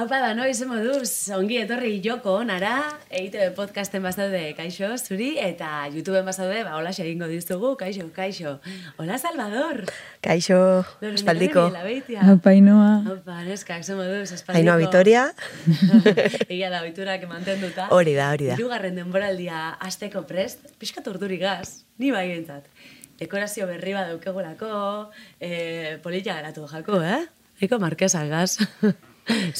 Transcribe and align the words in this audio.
Haupa 0.00 0.16
da, 0.16 0.30
no, 0.32 0.46
izen 0.48 0.70
moduz, 0.70 1.28
ongi 1.36 1.58
etorri 1.60 1.98
joko 2.00 2.38
onara, 2.40 2.70
EITB 3.12 3.50
podcasten 3.52 4.00
bazaude, 4.00 4.38
kaixo, 4.56 4.88
zuri, 4.96 5.34
eta 5.44 5.90
YouTubeen 5.92 6.24
bazaude, 6.24 6.62
ba, 6.64 6.78
hola 6.78 6.88
egingo 6.94 7.26
dizugu, 7.28 7.74
kaixo, 7.76 8.06
kaixo. 8.16 8.54
Hola, 8.96 9.18
Salvador! 9.20 9.82
Kaixo, 10.24 10.60
espaldiko. 11.10 11.66
Haupa, 12.22 12.54
Inoa. 12.56 12.94
Haupa, 13.10 13.42
neskak, 13.44 13.84
zen 13.84 14.00
moduz, 14.00 14.30
espaldiko. 14.38 14.62
Ainoa 14.62 14.78
Vitoria. 14.80 15.26
Egia 16.46 16.72
da, 16.72 16.80
oiturak 16.86 17.28
mantenduta. 17.28 17.90
Hori 17.92 18.16
da, 18.16 18.30
hori 18.32 18.48
da. 18.48 18.56
Irugarren 18.56 18.96
denboraldia 19.02 19.66
azteko 19.84 20.24
prest, 20.30 20.64
pixkat 20.80 21.12
urduri 21.12 21.36
gaz, 21.44 21.82
ni 22.00 22.14
bai 22.16 22.24
gintzat. 22.30 22.72
Dekorazio 23.20 23.68
berri 23.68 23.92
bat 23.98 24.08
daukegulako, 24.14 24.72
eh, 25.44 26.00
polita 26.00 26.40
geratu 26.40 26.64
jako, 26.72 27.04
eh? 27.04 27.20
Eko 27.60 27.82
marquesa 27.84 28.24
gaz. 28.32 28.56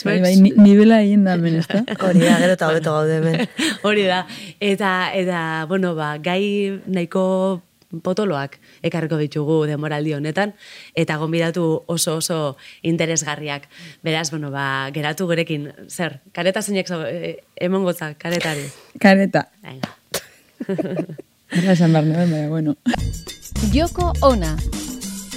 Bai, 0.04 0.18
bai, 0.22 0.34
nivela 0.40 1.00
egin 1.04 1.24
da 1.26 1.34
hemen, 1.38 1.58
ezta? 1.60 1.82
Hori 2.06 2.22
da, 2.22 2.36
gero 2.42 2.54
eta 2.56 2.68
hobeto 2.70 2.94
gaude 2.98 3.18
hemen. 3.20 3.48
Hori 3.86 4.06
da. 4.08 4.24
Eta, 4.60 4.92
eta, 5.16 5.40
bueno, 5.70 5.94
ba, 5.98 6.14
gai 6.22 6.80
nahiko 6.86 7.24
potoloak 8.04 8.58
ekarriko 8.86 9.18
ditugu 9.18 9.56
demoraldi 9.66 10.14
honetan, 10.14 10.52
eta 10.94 11.16
gonbidatu 11.18 11.64
oso 11.90 12.16
oso 12.20 12.40
interesgarriak. 12.86 13.66
Beraz, 14.06 14.30
bueno, 14.30 14.52
ba, 14.54 14.90
geratu 14.94 15.26
gurekin, 15.26 15.70
zer, 15.88 16.20
kareta 16.32 16.62
zeinek 16.62 16.92
eh, 17.08 17.36
emongotza, 17.56 18.14
karetari? 18.14 18.68
Kareta. 19.00 19.48
Venga. 19.62 19.96
Era 21.50 21.72
esan 21.72 21.92
behar 21.92 22.06
nuen, 22.06 22.30
baina, 22.30 22.48
bueno. 22.48 22.76
Joko 23.74 24.12
ona. 24.22 24.54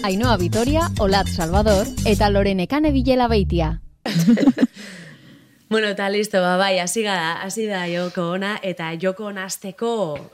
Ainhoa 0.04 0.36
Vitoria, 0.38 0.90
Olat 1.00 1.30
Salvador, 1.32 1.88
eta 2.06 2.30
Lorenekane 2.30 2.92
Bilela 2.92 3.30
Beitia. 3.32 3.80
content. 4.14 4.70
Bueno, 5.70 5.88
eta 5.88 6.10
listo, 6.10 6.42
ba, 6.42 6.58
bai, 6.58 6.78
hasi 6.80 7.02
gara, 7.02 7.42
hasi 7.42 7.66
da 7.66 7.86
joko 7.90 8.28
ona, 8.36 8.58
eta 8.62 8.92
joko 9.02 9.26
ona 9.32 9.46
azteko, 9.48 9.94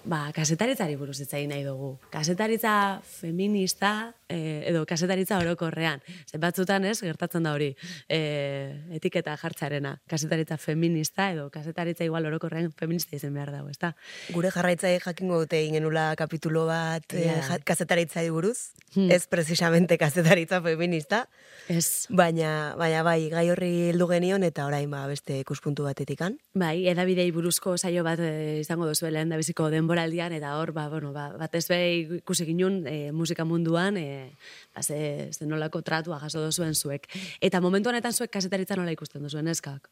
ba, 0.09 0.25
kasetaritzari 0.35 0.97
buruz 0.99 1.19
itzai 1.23 1.45
nahi 1.47 1.63
dugu. 1.63 1.93
Kasetaritza 2.11 2.73
feminista, 3.05 4.13
eh, 4.27 4.65
edo 4.67 4.85
kasetaritza 4.89 5.37
orokorrean. 5.39 6.01
Zer 6.27 6.41
batzutan 6.43 6.83
ez, 6.85 6.99
gertatzen 7.01 7.47
da 7.47 7.53
hori, 7.53 7.69
eh, 8.09 8.75
etiketa 8.97 9.37
jartzarena. 9.37 10.01
Kasetaritza 10.09 10.57
feminista, 10.57 11.31
edo 11.31 11.49
kasetaritza 11.49 12.03
igual 12.03 12.25
orokorrean 12.25 12.71
feminista 12.71 13.15
izen 13.15 13.33
behar 13.33 13.51
dago, 13.51 13.69
ezta? 13.69 13.95
Gure 14.33 14.51
jarraitzai 14.51 14.99
jakingo 14.99 15.39
dute 15.39 15.63
ingenula 15.63 16.15
kapitulo 16.17 16.65
bat 16.65 17.05
yeah. 17.13 17.59
kasetaritza 17.63 18.21
buruz. 18.29 18.73
Hmm. 18.95 19.11
Ez 19.11 19.27
precisamente 19.27 19.97
kasetaritza 19.97 20.61
feminista, 20.61 21.27
Ez. 21.69 22.07
baina, 22.09 22.75
baina 22.75 23.03
bai, 23.03 23.29
gai 23.29 23.49
horri 23.51 23.89
heldu 23.89 24.07
genion 24.09 24.43
eta 24.43 24.65
orain 24.65 24.89
ba, 24.89 25.05
beste 25.07 25.28
ikuspuntu 25.37 25.85
batetikan. 25.85 26.37
Bai, 26.57 26.87
edabidei 26.89 27.29
buruzko 27.31 27.77
saio 27.77 28.03
bat 28.03 28.19
e, 28.19 28.59
izango 28.63 28.87
duzu 28.89 29.09
lehen 29.13 29.29
da 29.29 29.37
biziko 29.37 29.69
denboraldian, 29.69 30.33
eta 30.33 30.55
hor, 30.57 30.73
ba, 30.73 30.87
bueno, 30.89 31.13
ba, 31.13 31.29
batez 31.37 31.67
be 31.69 31.79
ikusi 32.19 32.47
ginun 32.49 32.81
e, 32.87 33.11
musika 33.11 33.45
munduan, 33.45 33.97
e, 33.97 34.31
ba, 34.75 34.81
ze, 34.83 35.29
ze 35.31 35.45
nolako 35.45 35.81
tratua 35.81 36.19
jaso 36.19 36.43
duzuen 36.45 36.75
zuek. 36.75 37.07
Eta 37.41 37.61
momentu 37.61 37.89
honetan 37.89 38.13
zuek 38.13 38.31
kasetaritza 38.31 38.75
nola 38.75 38.91
ikusten 38.95 39.21
duzuen, 39.23 39.47
eskak? 39.47 39.89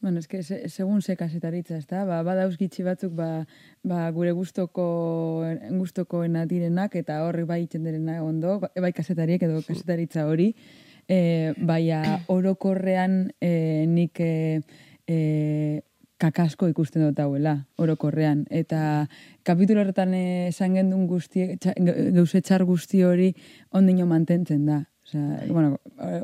Bueno, 0.00 0.20
eske, 0.20 0.44
se, 0.46 0.68
segun 0.70 1.02
ze 1.02 1.16
kasetaritza, 1.18 1.76
ez 1.76 1.86
da? 1.90 2.04
Ba, 2.06 2.20
badauz 2.22 2.54
gitxi 2.56 2.84
batzuk, 2.86 3.16
ba, 3.18 3.46
ba, 3.82 4.04
gure 4.14 4.30
gustoko 4.30 4.84
gustokoena 5.74 6.44
direnak, 6.46 6.94
eta 7.00 7.16
horri 7.26 7.42
bai 7.42 7.64
itzen 7.64 7.82
direna 7.82 8.20
ondo, 8.22 8.60
ba- 8.62 8.70
bai 8.78 8.92
kasetariek 8.94 9.42
edo 9.42 9.58
kasetaritza 9.66 10.28
hori. 10.30 10.52
E, 11.08 11.54
baina 11.56 12.20
orokorrean 12.28 13.30
e, 13.40 13.86
nik 13.88 14.20
e, 14.20 14.60
e, 15.08 15.80
kakasko 16.18 16.68
ikusten 16.68 17.06
dut 17.06 17.18
hauela, 17.22 17.54
orokorrean. 17.78 18.44
Eta 18.50 19.06
kapitulo 19.46 19.84
horretan 19.84 20.12
esan 20.18 20.76
gendun 20.76 21.06
guzti, 21.08 21.46
txa, 21.62 21.74
gauze 22.16 22.42
txar 22.42 22.66
guzti 22.68 23.04
hori 23.06 23.32
ondino 23.72 24.06
mantentzen 24.10 24.66
da. 24.66 24.82
Osea, 25.08 25.46
bueno, 25.48 25.78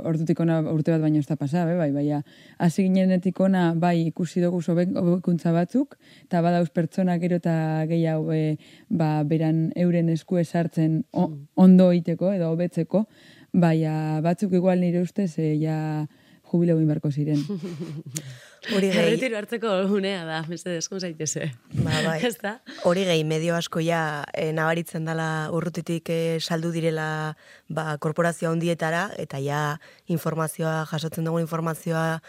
ordutik 0.05 0.41
ona 0.45 0.59
urte 0.69 0.93
bat 0.93 1.01
baino 1.01 1.23
ez 1.23 1.25
da 1.25 1.39
pasa, 1.41 1.63
be, 1.65 1.73
bai, 1.79 1.89
baina 1.95 2.19
hasi 2.61 2.83
ginenetik 2.85 3.39
ona 3.41 3.71
bai 3.81 4.11
ikusi 4.11 4.43
dugu 4.43 4.61
hobekuntza 4.69 5.55
batzuk, 5.57 5.97
eta 6.27 6.43
badauz 6.45 6.69
pertsona 6.69 7.17
gero 7.23 7.39
eta 7.41 7.87
gehiago 7.89 8.35
e, 8.37 8.59
ba, 8.91 9.23
beran 9.25 9.71
euren 9.75 10.11
esku 10.13 10.37
esartzen 10.37 11.07
o, 11.13 11.31
ondo 11.57 11.93
iteko 11.97 12.35
edo 12.37 12.51
hobetzeko, 12.53 13.07
baina 13.55 14.21
batzuk 14.25 14.53
igual 14.59 14.83
nire 14.83 15.05
ustez 15.07 15.39
e, 15.39 15.55
ja 15.63 15.79
jubileo 16.51 16.77
egin 16.77 16.91
beharko 16.91 17.11
ziren. 17.11 17.41
Hori 18.75 18.89
gehi, 18.89 19.01
Erretiro 19.03 19.37
hartzeko 19.37 19.71
unea 19.93 20.23
da, 20.25 20.39
beste 20.49 20.73
deskun 20.73 21.01
zaiteze. 21.01 21.51
ba, 21.75 21.99
bai. 22.07 22.17
Ez 22.29 22.39
da? 22.41 22.57
Hori 22.89 23.05
gehi 23.05 23.25
medio 23.29 23.57
asko 23.57 23.83
ja 23.85 24.25
e, 24.33 24.51
nabaritzen 24.57 25.05
dela 25.05 25.51
urrutitik 25.53 26.09
e, 26.11 26.21
saldu 26.41 26.73
direla 26.73 27.09
ba, 27.69 27.99
korporazio 27.99 28.51
handietara 28.51 29.11
eta 29.21 29.41
ja 29.45 29.79
informazioa, 30.09 30.83
jasotzen 30.91 31.29
dugun 31.29 31.45
informazioa 31.45 32.23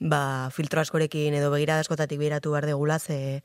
ba, 0.00 0.50
filtro 0.52 0.82
askorekin 0.82 1.38
edo 1.38 1.52
begira 1.54 1.78
askotatik 1.80 2.18
begiratu 2.20 2.52
behar 2.56 2.66
degula, 2.68 2.98
ze, 2.98 3.42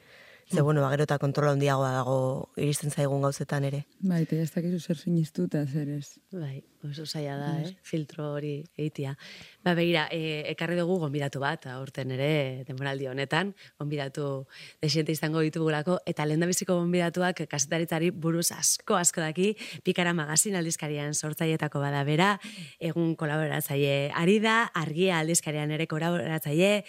ze 0.52 0.62
bueno, 0.62 0.82
ba, 0.82 0.90
gero 0.92 1.06
eta 1.08 1.18
kontrola 1.18 1.54
handiagoa 1.56 1.92
dago 1.94 2.16
iristen 2.60 2.92
zaigun 2.92 3.22
gauzetan 3.24 3.64
ere. 3.64 3.86
Bai, 4.04 4.24
eta 4.26 4.36
ez 4.36 4.52
dakizu 4.52 4.80
zer 4.80 4.98
sinistu 5.00 5.46
eta 5.48 5.62
zer 5.66 5.88
ez. 5.96 6.20
Bai, 6.36 6.60
oso 6.84 7.06
zaila 7.06 7.38
da, 7.40 7.52
eh? 7.62 7.72
filtro 7.88 8.34
hori 8.34 8.58
eitia. 8.76 9.14
Ba, 9.64 9.74
begira, 9.78 10.08
e, 10.12 10.42
ekarri 10.52 10.76
dugu 10.76 10.98
gonbidatu 11.00 11.40
bat, 11.40 11.68
aurten 11.72 12.12
ere, 12.18 12.66
denboraldi 12.68 13.08
honetan, 13.08 13.54
gonbidatu 13.80 14.28
desiente 14.84 15.16
izango 15.16 15.40
ditugulako, 15.46 16.02
eta 16.06 16.26
lehen 16.28 16.44
biziko 16.50 16.76
gonbidatuak 16.82 17.46
kasetaritzari 17.48 18.12
buruz 18.12 18.50
asko 18.52 19.00
asko 19.00 19.24
daki, 19.24 19.54
pikara 19.88 20.12
magazin 20.18 20.60
aldizkarian 20.60 21.16
sortzaietako 21.16 21.80
bada 21.80 22.04
bera, 22.04 22.34
egun 22.80 23.16
kolaboratzaile 23.16 24.12
ari 24.20 24.40
da, 24.44 24.66
argia 24.76 25.22
aldizkarian 25.24 25.72
ere 25.72 25.88
kolaboratzaile, 25.88 26.84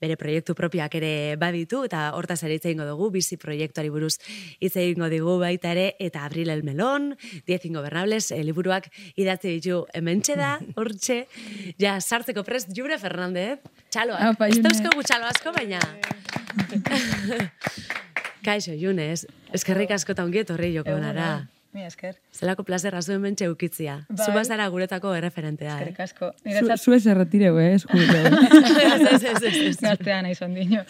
bere 0.00 0.16
proiektu 0.16 0.54
propioak 0.58 0.94
ere 1.00 1.36
baditu, 1.40 1.82
eta 1.88 2.12
hortaz 2.16 2.42
ere 2.46 2.58
hitz 2.58 2.66
egingo 2.66 2.86
dugu, 2.88 3.10
bizi 3.14 3.38
proiektuari 3.40 3.90
buruz 3.90 4.16
hitz 4.60 4.74
egingo 4.76 5.08
digu 5.12 5.38
baita 5.40 5.72
ere, 5.74 5.94
eta 5.98 6.24
Abril 6.24 6.50
el 6.54 6.62
Melón, 6.62 7.16
Diez 7.46 7.64
Ingobernables, 7.66 8.30
e, 8.30 8.42
liburuak 8.44 8.88
idatzi 9.16 9.58
ditu. 9.58 9.84
Hementxe 9.94 10.38
da, 10.38 10.58
hortxe, 10.78 11.26
ja, 11.80 11.98
sartzeko 12.00 12.44
prest, 12.46 12.72
Jure 12.76 12.98
Fernandez, 12.98 13.58
txaloak, 13.90 14.34
Apa, 14.34 14.48
ez 14.48 14.58
June. 14.58 14.68
dauzkagu 14.68 15.06
txalo 15.06 15.30
asko, 15.32 15.54
baina... 15.56 15.82
Kaixo, 18.46 18.72
Junez, 18.78 19.26
eskerrik 19.52 19.90
asko 19.92 20.14
eta 20.14 20.24
ongi 20.24 20.40
etorri 20.44 20.70
joko 20.72 20.94
nara. 21.02 21.48
Mi 21.76 21.84
esker. 21.84 22.14
Zelako 22.32 22.64
plazera 22.64 23.02
zuen 23.02 23.20
mentxe 23.20 23.44
eukitzia. 23.44 23.98
Bai. 24.08 24.24
Zu 24.24 24.32
bazara 24.32 24.68
guretako 24.72 25.10
erreferentea, 25.18 25.74
eh? 25.74 25.74
Eskerrik 25.74 26.00
asko. 26.00 26.30
Zu, 26.38 26.46
Niretzat 26.48 26.80
zu 26.80 26.94
ez 26.96 27.02
erretireu, 27.12 27.58
eh? 27.60 27.74
Ez 27.74 27.82
jubileu. 27.84 28.38
Ez, 28.88 29.02
ez, 29.12 29.22
ez, 29.22 29.42
ez, 29.42 29.52
ez. 29.66 29.74
gaztean 29.82 30.24
nahi 30.24 30.34
dino. 30.54 30.82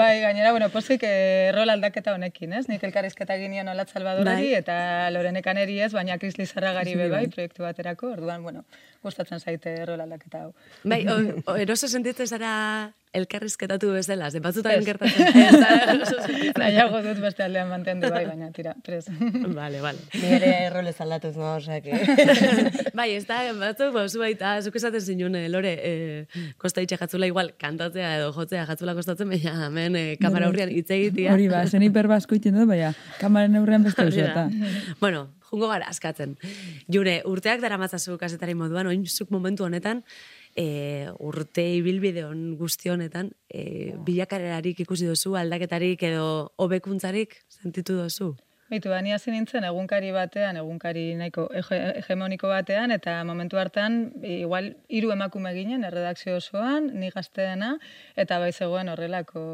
bai, 0.00 0.20
gainera, 0.22 0.54
bueno, 0.56 0.70
posik 0.72 1.04
eh, 1.04 1.52
rol 1.54 1.68
aldaketa 1.76 2.16
honekin, 2.16 2.56
ez? 2.56 2.64
Nik 2.72 2.82
elkarrizketa 2.88 3.36
ginion 3.36 3.68
Olat 3.68 3.92
Salvadorari 3.92 4.48
Bai. 4.48 4.58
eta 4.62 5.10
Lorenekan 5.12 5.60
eri 5.60 5.78
ez, 5.84 5.92
baina 5.92 6.16
Kris 6.18 6.38
Lizarragari 6.40 6.96
be 6.96 7.10
bai, 7.10 7.26
bai. 7.26 7.32
proiektu 7.36 7.62
baterako, 7.62 8.14
orduan, 8.16 8.42
bueno, 8.42 8.64
gustatzen 9.04 9.44
zaite 9.44 9.76
rol 9.84 10.00
aldaketa 10.00 10.46
hau. 10.46 10.52
Bai, 10.84 11.04
o, 11.06 11.20
o, 11.44 11.56
eroso 11.60 11.88
sentitzen 11.88 12.26
zara 12.26 12.94
elkarrizketatu 13.14 13.92
bezala, 13.94 14.30
ze 14.30 14.40
batzutan 14.42 14.80
Ez. 14.80 14.84
gertatzen. 14.86 15.26
Nahiago 16.60 17.00
dut 17.04 17.20
beste 17.22 17.44
aldean 17.46 17.68
mantendu 17.70 18.10
bai, 18.10 18.24
baina 18.26 18.50
tira, 18.54 18.74
pres. 18.84 19.06
Vale, 19.60 19.80
vale. 19.80 20.00
Ni 20.18 20.32
ere 20.36 20.50
rolez 20.74 20.96
aldatuz 21.00 21.34
no, 21.36 21.54
osea, 21.56 21.80
que... 21.84 21.94
bai, 22.98 23.10
ez 23.14 23.24
da, 23.28 23.38
batzuk, 23.58 23.92
ba, 23.94 24.06
zu 24.08 24.22
baita, 24.22 24.56
zuk 24.66 24.78
esaten 24.80 25.02
zinun, 25.02 25.38
eh, 25.38 25.46
lore, 25.52 25.74
eh, 25.90 26.42
kosta 26.60 26.82
itxe 26.84 26.98
jatzula 27.00 27.28
igual, 27.30 27.52
kantatzea 27.60 28.16
edo 28.18 28.32
jotzea 28.34 28.66
jatzula 28.70 28.96
kostatzen, 28.98 29.30
baina 29.30 29.68
hemen 29.68 30.00
eh, 30.00 30.08
kamera 30.20 30.50
aurrean 30.50 30.74
hitz 30.74 30.90
egitea. 30.90 31.32
Hori 31.36 31.48
ba, 31.52 31.64
zen 31.70 31.86
hiperbasko 31.86 32.38
iten 32.40 32.58
dut, 32.58 32.68
baina 32.70 32.92
kamaren 33.20 33.62
aurrean 33.62 33.86
beste 33.86 34.08
eta. 34.26 34.48
bueno, 35.00 35.28
jungo 35.54 35.70
gara 35.70 35.86
askatzen. 35.90 36.34
Jure, 36.92 37.20
urteak 37.30 37.62
dara 37.62 37.78
matzazu 37.78 38.18
kasetari 38.18 38.56
moduan, 38.58 38.90
oin 38.90 39.06
zuk 39.06 39.30
momentu 39.34 39.66
honetan, 39.68 40.02
e, 40.56 41.10
urte 41.18 41.64
ibilbide 41.78 42.24
hon 42.24 42.54
guzti 42.58 42.90
honetan, 42.92 43.32
e, 43.48 43.94
bilakarerarik 44.06 44.80
ikusi 44.86 45.08
duzu, 45.10 45.34
aldaketarik 45.40 46.02
edo 46.10 46.26
hobekuntzarik 46.58 47.40
sentitu 47.48 47.98
duzu? 48.02 48.34
Beitu, 48.74 48.90
bani 48.90 49.12
hasi 49.14 49.30
nintzen 49.30 49.62
egunkari 49.68 50.08
batean, 50.10 50.56
egunkari 50.58 51.02
nahiko 51.14 51.44
hege- 51.54 52.00
hegemoniko 52.00 52.48
batean, 52.50 52.90
eta 52.90 53.12
momentu 53.22 53.54
hartan, 53.60 54.10
igual, 54.26 54.72
hiru 54.90 55.12
emakume 55.14 55.52
ginen, 55.54 55.84
erredakzio 55.86 56.40
osoan, 56.40 56.88
ni 56.98 57.10
gazteena, 57.14 57.76
eta 58.18 58.40
bai 58.42 58.48
zegoen 58.52 58.88
horrelako, 58.90 59.44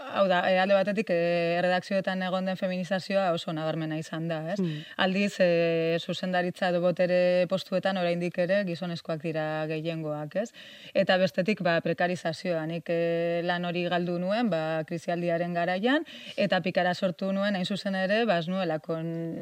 hau 0.00 0.22
da, 0.30 0.38
e, 0.48 0.54
alde 0.62 0.78
batetik, 0.78 1.10
e, 1.12 1.58
erredakzioetan 1.58 2.22
egon 2.24 2.48
den 2.48 2.56
feminizazioa 2.56 3.26
oso 3.36 3.52
nabarmena 3.52 3.98
izan 4.00 4.30
da, 4.30 4.38
ez? 4.54 4.56
Aldiz, 4.96 5.34
e, 5.44 5.98
zuzendaritza 6.00 6.70
edo 6.72 6.80
botere 6.80 7.44
postuetan 7.52 8.00
oraindik 8.00 8.38
ere 8.46 8.62
gizonezkoak 8.64 9.20
dira 9.20 9.66
gehiengoak, 9.68 10.38
ez? 10.46 10.48
Eta 10.94 11.18
bestetik, 11.20 11.60
ba, 11.60 11.76
prekarizazioa, 11.84 12.64
nik 12.72 12.88
e, 12.88 13.42
lan 13.44 13.68
hori 13.68 13.84
galdu 13.92 14.16
nuen, 14.18 14.48
ba, 14.48 14.80
krisialdiaren 14.88 15.52
garaian, 15.52 16.08
eta 16.38 16.62
pikara 16.64 16.94
sortu 16.94 17.34
nuen, 17.36 17.54
hain 17.60 17.68
zuzen 17.68 18.00
ere, 18.00 18.24
ba, 18.24 18.38
ez 18.40 18.48
nuelako 18.62 18.98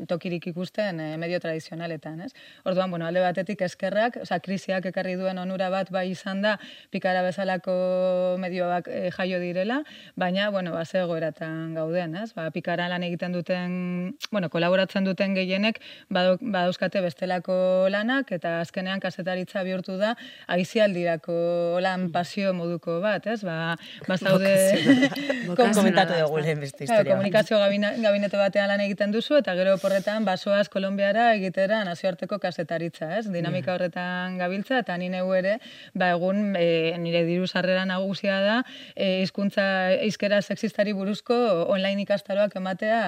tokirik 0.08 0.46
ikusten 0.50 1.00
e, 1.00 1.16
medio 1.20 1.40
tradizionaletan, 1.40 2.20
ez? 2.24 2.32
Orduan, 2.64 2.90
bueno, 2.90 3.06
alde 3.06 3.20
batetik 3.20 3.60
eskerrak, 3.66 4.20
oza, 4.24 4.40
krisiak 4.40 4.86
ekarri 4.88 5.16
duen 5.20 5.38
onura 5.38 5.68
bat 5.70 5.90
bai 5.92 6.08
izan 6.10 6.40
da, 6.42 6.56
pikara 6.90 7.22
bezalako 7.26 8.36
medioak 8.40 8.88
e, 8.88 9.10
jaio 9.12 9.40
direla, 9.42 9.82
baina, 10.16 10.48
bueno, 10.50 10.72
ba, 10.72 10.84
ze 10.84 11.02
egoeratan 11.02 11.74
gauden, 11.76 12.16
ez? 12.22 12.32
Ba, 12.34 12.48
pikara 12.54 12.88
lan 12.88 13.04
egiten 13.04 13.36
duten, 13.36 14.16
bueno, 14.32 14.48
kolaboratzen 14.48 15.04
duten 15.04 15.36
gehienek, 15.36 15.80
badauzkate 16.10 17.02
bestelako 17.04 17.88
lanak, 17.92 18.32
eta 18.32 18.60
azkenean 18.64 19.00
kasetaritza 19.00 19.64
bihurtu 19.66 19.98
da, 20.00 20.14
aizialdirako 20.48 21.78
lan 21.84 22.08
pasio 22.14 22.54
moduko 22.56 23.00
bat, 23.04 23.26
ez? 23.26 23.42
Ba, 23.44 23.76
bazaude... 24.10 24.56
Komentatu 25.60 26.16
dugu 26.16 26.40
lehen 26.40 26.60
beste 26.62 26.84
historia. 26.84 27.12
komunikazio 27.12 27.58
gabinete 27.60 28.38
batean 28.38 28.70
lan 28.70 28.80
egiten 28.84 29.09
duzu, 29.12 29.36
eta 29.40 29.54
gero 29.58 29.76
porretan 29.82 30.24
basoaz 30.24 30.68
Kolombiara 30.72 31.30
egitera 31.34 31.82
nazioarteko 31.86 32.38
kasetaritza, 32.42 33.10
ez? 33.18 33.26
Dinamika 33.32 33.74
horretan 33.74 34.38
gabiltza, 34.40 34.80
eta 34.84 34.96
ni 35.00 35.10
neu 35.12 35.32
ere, 35.36 35.58
ba, 35.94 36.12
egun 36.16 36.56
e, 36.58 36.96
nire 37.02 37.24
diru 37.28 37.46
sarrera 37.46 37.84
nagusia 37.88 38.40
da, 38.44 38.56
e, 38.94 39.20
hizkuntza 39.24 39.66
hizkera 40.06 40.40
sexistari 40.42 40.94
buruzko 40.96 41.36
online 41.66 42.06
ikastaroak 42.06 42.56
ematea 42.60 43.02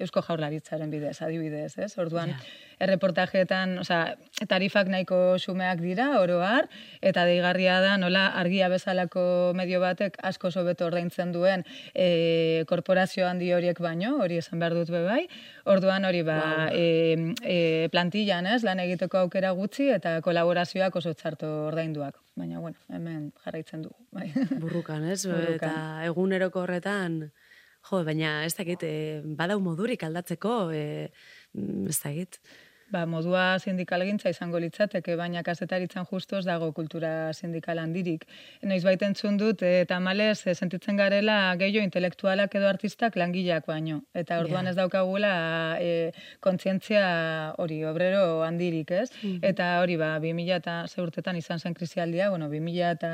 Eusko 0.00 0.22
Jaurlaritzaren 0.28 0.90
bidez, 0.90 1.18
adibidez, 1.22 1.72
ez? 1.78 1.92
Orduan, 1.98 2.36
erreportajeetan, 2.82 3.78
osea, 3.80 4.16
tarifak 4.48 4.90
nahiko 4.92 5.18
xumeak 5.40 5.80
dira, 5.80 6.08
oro 6.20 6.40
har, 6.44 6.68
eta 7.00 7.24
deigarria 7.28 7.78
da 7.80 7.96
nola 8.00 8.26
argia 8.36 8.68
bezalako 8.72 9.52
medio 9.56 9.80
batek 9.80 10.18
asko 10.26 10.50
hobeto 10.54 10.86
ordaintzen 10.86 11.32
duen 11.32 11.64
e, 11.94 12.64
korporazio 12.68 13.26
handi 13.28 13.52
horiek 13.56 13.80
baino, 13.80 14.16
hori 14.22 14.38
esan 14.42 14.60
behar 14.60 14.76
dut 14.76 14.92
be 14.92 15.02
bai. 15.06 15.22
Orduan 15.66 16.04
hori 16.04 16.22
ba, 16.26 16.68
e, 16.72 17.16
e, 17.42 17.88
plantillan, 17.92 18.46
ez, 18.46 18.62
lan 18.66 18.80
egiteko 18.84 19.24
aukera 19.24 19.52
gutxi 19.56 19.88
eta 19.96 20.20
kolaborazioak 20.22 21.00
oso 21.00 21.14
txarto 21.14 21.48
ordainduak. 21.70 22.20
Baina, 22.36 22.60
bueno, 22.60 22.76
hemen 22.92 23.30
jarraitzen 23.44 23.86
dugu. 23.86 23.96
Bai. 24.12 24.28
Burrukan, 24.62 25.08
ez? 25.08 25.22
Burrukan. 25.24 25.56
Eta 25.56 26.04
eguneroko 26.10 26.66
horretan, 26.66 27.22
jo, 27.88 28.02
baina 28.04 28.42
ez 28.44 28.52
dakit, 28.58 28.84
e, 28.84 29.22
badau 29.38 29.58
modurik 29.64 30.04
aldatzeko, 30.04 30.58
e, 30.76 31.08
ez 31.56 31.98
dakit. 32.02 32.40
Ba, 32.86 33.00
modua 33.10 33.58
sindikalgintza 33.58 34.30
izango 34.30 34.60
litzateke, 34.62 35.16
baina 35.18 35.40
kazetaritzan 35.42 36.04
justoz 36.06 36.44
dago 36.46 36.68
kultura 36.72 37.32
sindikal 37.34 37.80
handirik. 37.82 38.22
Noiz 38.62 38.84
baita 38.86 39.08
entzun 39.10 39.40
dut, 39.40 39.64
eta 39.66 39.98
malez, 39.98 40.46
e, 40.46 40.54
sentitzen 40.54 40.94
garela 41.00 41.56
gehiago 41.58 41.82
intelektualak 41.82 42.54
edo 42.54 42.68
artistak 42.70 43.18
langileak 43.18 43.66
baino. 43.66 44.04
Eta 44.14 44.38
orduan 44.38 44.70
ez 44.70 44.76
daukagula 44.78 45.32
e, 45.82 46.12
kontzientzia 46.38 47.08
hori, 47.58 47.80
obrero 47.90 48.44
handirik, 48.46 48.92
ez? 48.94 49.10
Eta 49.42 49.80
hori, 49.82 49.98
ba, 49.98 50.12
2000 50.22 50.60
eta 50.60 50.76
ze 50.86 51.02
urtetan 51.02 51.40
izan 51.42 51.58
zen 51.58 51.74
krisialdia, 51.74 52.30
bueno, 52.30 52.46
2000 52.54 52.92
eta 52.92 53.12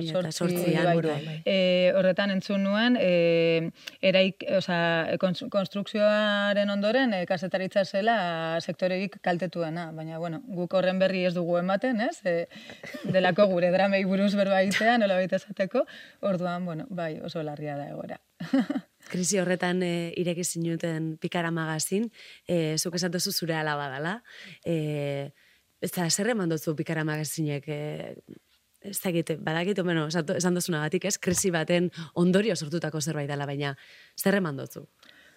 2008an, 0.00 0.82
bai, 0.82 0.96
bai. 1.06 1.38
e, 1.46 1.92
horretan 1.94 2.34
entzun 2.34 2.66
nuen, 2.66 2.98
e, 2.98 3.70
eraik, 4.02 4.42
oza, 4.58 4.82
konstru- 5.22 5.48
konstrukzioaren 5.54 6.74
ondoren, 6.74 7.14
e, 7.14 7.24
kasetaritza 7.30 7.86
zela 7.86 8.58
sektorerik 8.60 9.11
kaltetuena, 9.20 9.90
baina, 9.92 10.18
bueno, 10.18 10.40
guk 10.46 10.74
horren 10.78 10.98
berri 11.02 11.24
ez 11.28 11.34
dugu 11.34 11.58
ematen, 11.60 12.00
ez? 12.00 12.18
E, 12.24 12.46
delako 13.04 13.46
gure 13.52 13.70
dramei 13.74 14.04
buruz 14.08 14.32
berba 14.38 14.62
egitea, 14.62 14.96
nola 15.02 15.18
baita 15.20 15.36
esateko, 15.36 15.84
orduan, 16.20 16.64
bueno, 16.64 16.86
bai, 16.90 17.16
oso 17.20 17.42
larria 17.42 17.76
da 17.76 17.88
egora. 17.90 18.20
Krisi 19.12 19.40
horretan 19.42 19.82
e, 19.82 20.12
ireki 20.22 20.44
zinuten 20.44 21.16
Pikara 21.20 21.50
magazin, 21.50 22.08
e, 22.46 22.78
zuk 22.78 22.96
esan 22.96 23.12
duzu 23.12 23.32
zure 23.32 23.58
alaba 23.58 23.90
dela. 23.92 24.16
E, 24.64 25.32
ez 25.82 25.90
da, 25.92 26.08
zer 26.08 26.32
eman 26.32 26.50
duzu 26.52 26.76
Pikara 26.78 27.04
magazinek, 27.04 27.68
e, 27.68 28.14
ez 28.82 28.98
dakit, 29.02 29.36
badakit, 29.42 29.78
bueno, 29.82 30.08
esan 30.08 30.56
duzunagatik, 30.56 31.06
ez, 31.06 31.18
krisi 31.22 31.52
baten 31.54 31.90
ondorio 32.18 32.56
sortutako 32.56 33.00
zerbait 33.00 33.30
dela, 33.30 33.46
baina 33.46 33.76
zer 34.18 34.38
eman 34.40 34.58
duzu? 34.58 34.86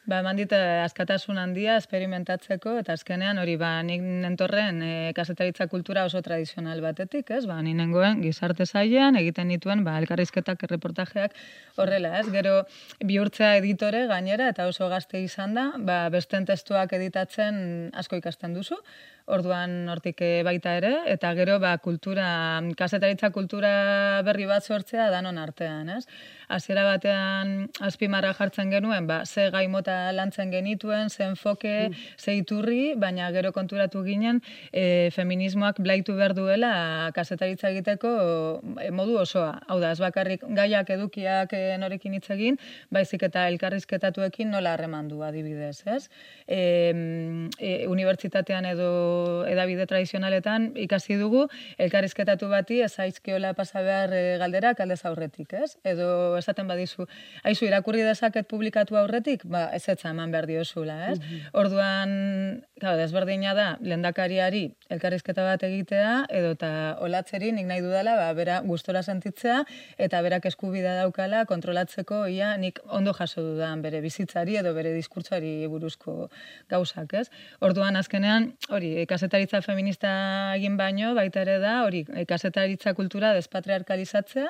Ba, 0.05 0.19
eman 0.21 0.37
dit 0.37 0.51
eh, 0.53 0.83
askatasun 0.85 1.39
handia 1.41 1.79
esperimentatzeko, 1.81 2.75
eta 2.83 2.93
azkenean 2.93 3.39
hori, 3.41 3.55
ba, 3.57 3.71
nik 3.81 4.03
nentorren 4.05 4.83
e, 4.85 4.91
kasetaritza 5.17 5.65
kultura 5.71 6.03
oso 6.05 6.21
tradizional 6.21 6.83
batetik, 6.83 7.31
ez? 7.33 7.47
Ba, 7.49 7.57
ni 7.65 7.73
nengoen 7.73 8.21
gizarte 8.21 8.67
zailean 8.69 9.17
egiten 9.17 9.49
dituen, 9.49 9.81
ba, 9.87 9.95
elkarrizketak, 10.03 10.67
reportajeak 10.69 11.33
horrela, 11.81 12.13
ez? 12.19 12.29
Gero, 12.35 12.53
bihurtzea 13.01 13.55
editore 13.63 14.03
gainera, 14.11 14.51
eta 14.53 14.69
oso 14.69 14.91
gazte 14.93 15.23
izan 15.25 15.57
da, 15.57 15.71
ba, 15.89 16.03
besten 16.13 16.45
testuak 16.45 16.93
editatzen 16.93 17.89
asko 17.97 18.21
ikasten 18.21 18.53
duzu, 18.53 18.77
orduan 19.25 19.87
hortik 19.89 20.21
eh, 20.21 20.43
baita 20.45 20.75
ere, 20.77 20.91
eta 21.09 21.31
gero 21.37 21.57
ba, 21.59 21.75
kultura, 21.81 22.61
kasetaritza 22.77 23.31
kultura 23.33 24.21
berri 24.25 24.45
bat 24.45 24.63
sortzea 24.63 25.09
danon 25.09 25.39
artean, 25.41 25.89
ez? 25.89 26.03
Hasiera 26.45 26.83
batean 26.85 27.71
azpimarra 27.81 28.35
jartzen 28.37 28.69
genuen, 28.69 29.07
ba, 29.09 29.23
ze 29.25 29.47
gai 29.49 29.65
mota 29.67 30.11
lantzen 30.13 30.51
genituen, 30.53 31.09
ze 31.09 31.23
enfoke, 31.25 31.89
ze 32.17 32.35
iturri, 32.37 32.93
baina 33.01 33.31
gero 33.33 33.51
konturatu 33.51 34.03
ginen 34.05 34.43
e, 34.71 35.09
feminismoak 35.15 35.81
blaitu 35.81 36.13
behar 36.19 36.35
duela 36.37 37.09
kasetaritza 37.15 37.71
egiteko 37.73 38.13
e, 38.77 38.91
modu 38.93 39.17
osoa. 39.23 39.55
Hau 39.65 39.79
da, 39.81 39.95
ez 39.95 39.99
bakarrik 40.03 40.45
gaiak 40.53 40.93
edukiak 40.93 41.57
norekin 41.81 42.13
hitz 42.19 42.29
egin, 42.37 42.61
baizik 42.93 43.25
eta 43.25 43.47
elkarrizketatuekin 43.49 44.53
nola 44.53 44.75
harremandu 44.77 45.23
adibidez, 45.25 45.81
ez? 45.89 46.03
E, 46.45 46.61
e, 47.57 47.73
unibertsitatean 47.89 48.69
edo 48.69 48.93
edabide 49.49 49.85
tradizionaletan 49.89 50.71
ikasi 50.85 51.17
dugu 51.19 51.45
elkarrizketatu 51.81 52.49
bati 52.51 52.81
ezaizkiola 52.85 53.53
pasa 53.57 53.81
behar 53.85 54.13
e, 54.13 54.23
galderak 54.41 54.79
aldez 54.83 55.01
aurretik, 55.05 55.53
ez? 55.53 55.75
Edo 55.83 56.37
esaten 56.39 56.67
badizu, 56.67 57.07
aizu 57.43 57.67
irakurri 57.67 58.03
dezaket 58.05 58.47
publikatu 58.51 58.97
aurretik, 58.99 59.45
ba 59.45 59.67
ez 59.75 59.83
etza 59.89 60.11
eman 60.11 60.31
behar 60.33 60.47
diozula, 60.49 60.97
ez? 61.11 61.19
Orduan, 61.53 62.63
claro, 62.79 62.97
desberdina 62.99 63.53
da 63.57 63.67
lendakariari 63.81 64.65
elkarrizketa 64.93 65.45
bat 65.45 65.63
egitea 65.65 66.25
edo 66.29 66.53
eta 66.55 66.71
olatzeri 67.05 67.51
nik 67.55 67.67
nahi 67.69 67.83
dudala, 67.85 68.15
ba 68.19 68.31
bera 68.37 68.59
gustora 68.65 69.01
sentitzea 69.03 69.61
eta 70.01 70.21
berak 70.25 70.45
eskubidea 70.51 70.95
daukala 71.01 71.45
kontrolatzeko 71.49 72.25
ia 72.31 72.55
nik 72.57 72.79
ondo 72.85 73.13
jaso 73.13 73.43
dudan 73.43 73.81
bere 73.85 74.01
bizitzari 74.01 74.57
edo 74.61 74.73
bere 74.77 74.93
diskurtsoari 74.95 75.67
buruzko 75.71 76.29
gauzak, 76.71 77.13
ez? 77.21 77.27
Orduan 77.65 77.95
azkenean, 77.99 78.51
hori, 78.69 78.93
kasetaritza 79.09 79.61
feminista 79.61 80.09
egin 80.55 80.77
baino, 80.77 81.13
baita 81.17 81.41
ere 81.45 81.57
da, 81.63 81.75
hori, 81.85 82.03
kasetaritza 82.27 82.93
kultura 82.97 83.33
despatriarkalizatzea, 83.37 84.49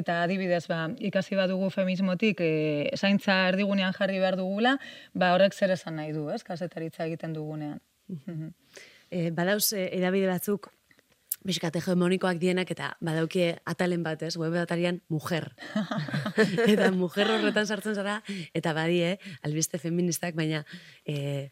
eta 0.00 0.22
adibidez, 0.22 0.64
ba, 0.70 0.84
ikasi 1.10 1.38
badugu 1.38 1.70
feminismotik, 1.74 2.40
e, 2.40 2.90
zaintza 2.96 3.40
erdigunean 3.52 3.94
jarri 3.96 4.18
behar 4.22 4.38
dugula, 4.40 4.76
ba, 5.14 5.34
horrek 5.36 5.54
zer 5.54 5.74
esan 5.76 5.98
nahi 6.00 6.12
du, 6.16 6.28
ez, 6.34 6.42
kasetaritza 6.44 7.06
egiten 7.08 7.36
dugunean. 7.36 7.80
E, 9.08 9.30
badauz, 9.32 9.70
e, 9.72 9.86
edabide 9.96 10.26
batzuk, 10.28 10.66
Biskat 11.46 11.76
hegemonikoak 11.78 12.40
dienak 12.42 12.70
eta 12.74 12.88
badaukie 13.04 13.52
atalen 13.70 14.02
batez, 14.02 14.32
web 14.40 14.56
atarian 14.58 14.98
mujer. 15.08 15.52
eta 16.72 16.90
mujer 16.90 17.30
horretan 17.30 17.68
sartzen 17.70 17.94
zara, 17.94 18.18
eta 18.58 18.74
badie, 18.74 19.14
albiste 19.46 19.78
feministak, 19.78 20.34
baina 20.34 20.64
e, 21.06 21.48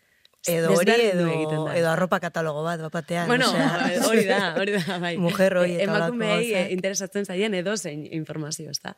Edo 0.46 0.72
hori 0.74 0.92
edo, 1.10 1.26
da. 1.66 1.76
edo 1.76 1.88
arropa 1.90 2.20
katalogo 2.20 2.62
bat, 2.62 2.80
bapatean. 2.80 3.26
Bueno, 3.28 3.48
osea. 3.50 4.02
hori 4.08 4.24
da, 4.28 4.40
hori 4.60 4.76
da, 4.76 4.98
bai. 5.02 5.16
Mujer 5.18 5.56
hori 5.58 5.76
eta 5.76 5.86
Emakumeei 5.88 6.50
gauzak. 6.50 6.60
eh, 6.60 6.72
interesatzen 6.76 7.26
zaien 7.26 7.54
edo 7.54 7.76
zein 7.76 8.06
informazio, 8.14 8.70
ezta. 8.70 8.94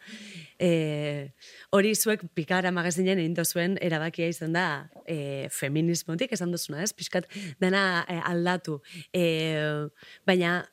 Eh, 0.59 1.33
hori 1.71 1.95
zuek 1.95 2.25
pikara 2.35 2.73
magazinen 2.75 3.19
egin 3.19 3.37
zuen 3.45 3.79
erabakia 3.81 4.29
izan 4.29 4.53
da 4.57 4.67
eh, 5.07 5.49
feminismotik 5.51 6.33
esan 6.33 6.53
duzuna, 6.53 6.83
ez? 6.83 6.93
Piskat 6.93 7.29
dana 7.61 8.05
eh, 8.09 8.21
aldatu. 8.25 8.81
Eh, 9.13 9.87
baina 10.27 10.65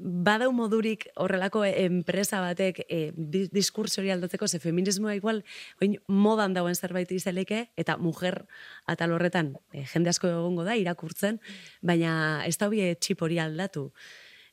badau 0.00 0.50
modurik 0.56 1.06
horrelako 1.20 1.64
enpresa 1.68 2.40
batek 2.40 2.82
e, 2.88 3.00
di- 3.14 3.48
diskurtso 3.52 4.00
hori 4.00 4.10
aldatzeko, 4.14 4.48
ze 4.48 4.58
feminismoa 4.58 5.14
igual 5.14 5.44
oin, 5.82 5.98
modan 6.08 6.54
dauen 6.56 6.74
zerbait 6.74 7.10
izaleke, 7.12 7.68
eta 7.76 7.96
mujer 7.96 8.46
atal 8.86 9.12
horretan 9.12 9.54
e, 9.72 9.84
jende 9.84 10.10
asko 10.10 10.28
egongo 10.28 10.64
da 10.64 10.76
irakurtzen, 10.76 11.40
baina 11.82 12.42
ez 12.46 12.56
da 12.58 12.70
hobie 12.70 12.94
txip 12.96 13.22
hori 13.22 13.38
aldatu. 13.38 13.90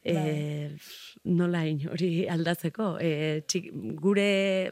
E, 0.08 0.70
nolain 1.28 1.82
hori 1.92 2.28
aldatzeko. 2.32 2.94
E, 3.04 3.42
txik, 3.48 3.72
gure 4.00 4.72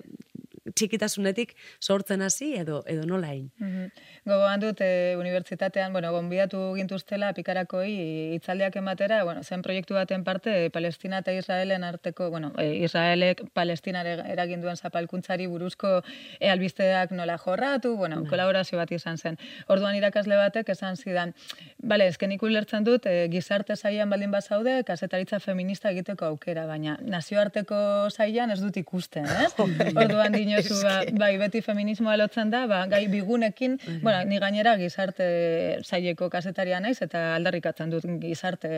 txikitasunetik 0.75 1.55
sortzen 1.79 2.21
hasi 2.21 2.53
edo 2.59 2.83
edo 2.87 3.05
nolain. 3.07 3.49
Mhm. 3.57 3.91
Gogoan 4.25 4.59
dut, 4.59 4.81
e, 4.81 5.15
unibertsitatean, 5.19 5.93
bueno, 5.93 6.11
gonbidatu 6.11 6.73
gintuztela 6.75 7.31
pikarakoi 7.33 7.91
hitzaldiak 8.35 8.75
ematera, 8.81 9.23
bueno, 9.23 9.43
zen 9.43 9.61
proiektu 9.61 9.93
baten 9.93 10.23
parte, 10.23 10.69
Palestina 10.71 11.19
eta 11.19 11.31
Israelen 11.31 11.83
arteko, 11.83 12.29
bueno, 12.29 12.51
e, 12.57 12.75
Israelek 12.83 13.43
Palestinare 13.53 14.17
eragin 14.33 14.61
duen 14.61 14.77
zapalkuntzari 14.77 15.47
buruzko 15.47 16.01
e, 16.39 16.49
albisteak 16.49 17.11
nola 17.11 17.37
jorratu, 17.37 17.95
bueno, 17.95 18.23
kolaborazio 18.29 18.77
bat 18.77 18.91
izan 18.91 19.17
zen. 19.17 19.37
Orduan 19.67 19.95
irakasle 19.95 20.35
batek 20.35 20.69
esan 20.75 20.97
zidan, 20.97 21.35
bale, 21.77 22.07
ezken 22.07 22.33
nik 22.33 22.43
ulertzen 22.43 22.83
dut, 22.83 23.05
e, 23.05 23.27
gizarte 23.31 23.75
zaian 23.75 24.09
baldin 24.09 24.31
bazaude, 24.31 24.81
kasetaritza 24.87 25.39
feminista 25.39 25.91
egiteko 25.93 26.25
aukera, 26.25 26.65
baina 26.65 26.97
nazioarteko 27.01 28.09
zaian 28.09 28.51
ez 28.51 28.59
dut 28.59 28.77
ikusten, 28.81 29.25
ez? 29.45 29.53
Orduan 29.59 30.35
dinozu, 30.65 30.83
ba, 30.85 31.25
bai, 31.25 31.37
beti 31.41 31.61
feminismoa 31.61 32.15
lotzen 32.19 32.51
da, 32.53 32.65
ba, 32.67 32.85
gai 32.91 33.05
bigunekin, 33.11 33.77
bueno, 34.01 34.23
ni 34.25 34.39
gainera 34.39 34.75
gizarte 34.77 35.79
zaileko 35.83 36.29
kasetaria 36.29 36.79
naiz, 36.79 36.97
eta 37.05 37.35
aldarrikatzen 37.35 37.93
dut 37.93 38.05
gizarte 38.21 38.69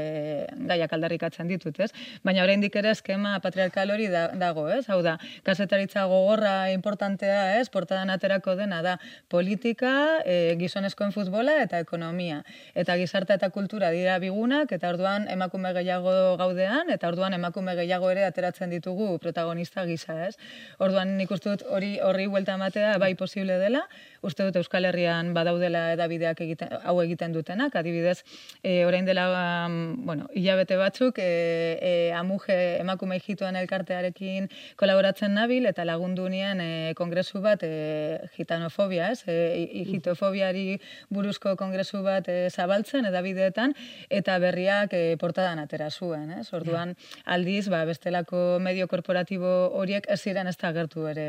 gaiak 0.70 0.94
aldarrikatzen 0.94 1.48
ditut, 1.48 1.80
ez? 1.80 1.92
Baina 2.28 2.44
oraindik 2.44 2.76
ere 2.80 2.92
eskema 2.96 3.38
patriarkal 3.44 3.92
hori 3.94 4.08
da, 4.12 4.28
dago, 4.38 4.68
ez? 4.74 4.86
Hau 4.90 5.02
da, 5.06 5.18
kasetaritza 5.48 6.06
gogorra 6.10 6.72
importantea, 6.74 7.58
ez? 7.60 7.68
Portadan 7.74 8.12
aterako 8.14 8.56
dena 8.60 8.82
da 8.86 8.98
politika, 9.32 9.94
e, 10.26 10.56
gizonezkoen 10.60 11.14
futbola 11.16 11.58
eta 11.64 11.82
ekonomia. 11.84 12.44
Eta 12.76 12.98
gizarte 13.00 13.38
eta 13.38 13.50
kultura 13.54 13.92
dira 13.96 14.18
bigunak, 14.24 14.72
eta 14.76 14.92
orduan 14.94 15.28
emakume 15.32 15.74
gehiago 15.78 16.38
gaudean, 16.40 16.92
eta 16.94 17.12
orduan 17.12 17.36
emakume 17.38 17.76
gehiago 17.80 18.12
ere 18.14 18.26
ateratzen 18.28 18.74
ditugu 18.74 19.18
protagonista 19.24 19.86
gisa, 19.86 20.18
ez? 20.28 20.36
Orduan 20.84 21.16
nik 21.18 21.32
uste 21.32 21.54
dut 21.54 21.66
hori 21.78 21.98
horri 22.02 22.26
buelta 22.28 22.58
ematea 22.58 22.98
bai 23.02 23.14
posible 23.16 23.58
dela, 23.62 23.86
uste 24.22 24.46
dut 24.48 24.58
Euskal 24.62 24.88
Herrian 24.90 25.34
badaudela 25.36 25.92
edabideak 25.94 26.42
egiten, 26.46 26.72
hau 26.84 26.98
egiten 27.04 27.34
dutenak, 27.36 27.76
adibidez, 27.76 28.24
e, 28.64 28.86
orain 28.86 29.06
dela, 29.06 29.28
um, 29.68 30.06
bueno, 30.06 30.28
hilabete 30.34 30.78
batzuk, 30.80 31.20
e, 31.20 31.78
e, 31.82 31.92
amuje 32.16 32.58
emakume 32.82 33.20
hijituen 33.20 33.56
elkartearekin 33.62 34.50
kolaboratzen 34.80 35.34
nabil, 35.38 35.68
eta 35.70 35.86
lagundu 35.86 36.28
nien 36.30 36.62
e, 36.62 36.70
kongresu 36.98 37.42
bat 37.44 37.64
e, 37.64 38.20
gitanofobia, 38.36 39.12
ez? 39.12 39.24
E, 39.28 39.68
hijitofobiari 39.84 40.80
buruzko 41.14 41.56
kongresu 41.60 42.02
bat 42.06 42.28
e, 42.32 42.50
zabaltzen 42.50 43.08
edabideetan, 43.10 43.76
eta 44.10 44.38
berriak 44.44 44.94
e, 44.98 45.04
portadan 45.22 45.62
atera 45.64 45.90
zuen, 45.92 46.32
ez? 46.40 46.48
Orduan, 46.58 46.96
aldiz, 47.26 47.68
ba, 47.74 47.84
bestelako 47.88 48.58
medio 48.64 48.88
korporatibo 48.92 49.54
horiek 49.78 50.08
ez 50.10 50.20
ziren 50.22 50.48
ez 50.48 50.58
da 50.58 50.72
agertu 50.72 51.08
ere, 51.10 51.28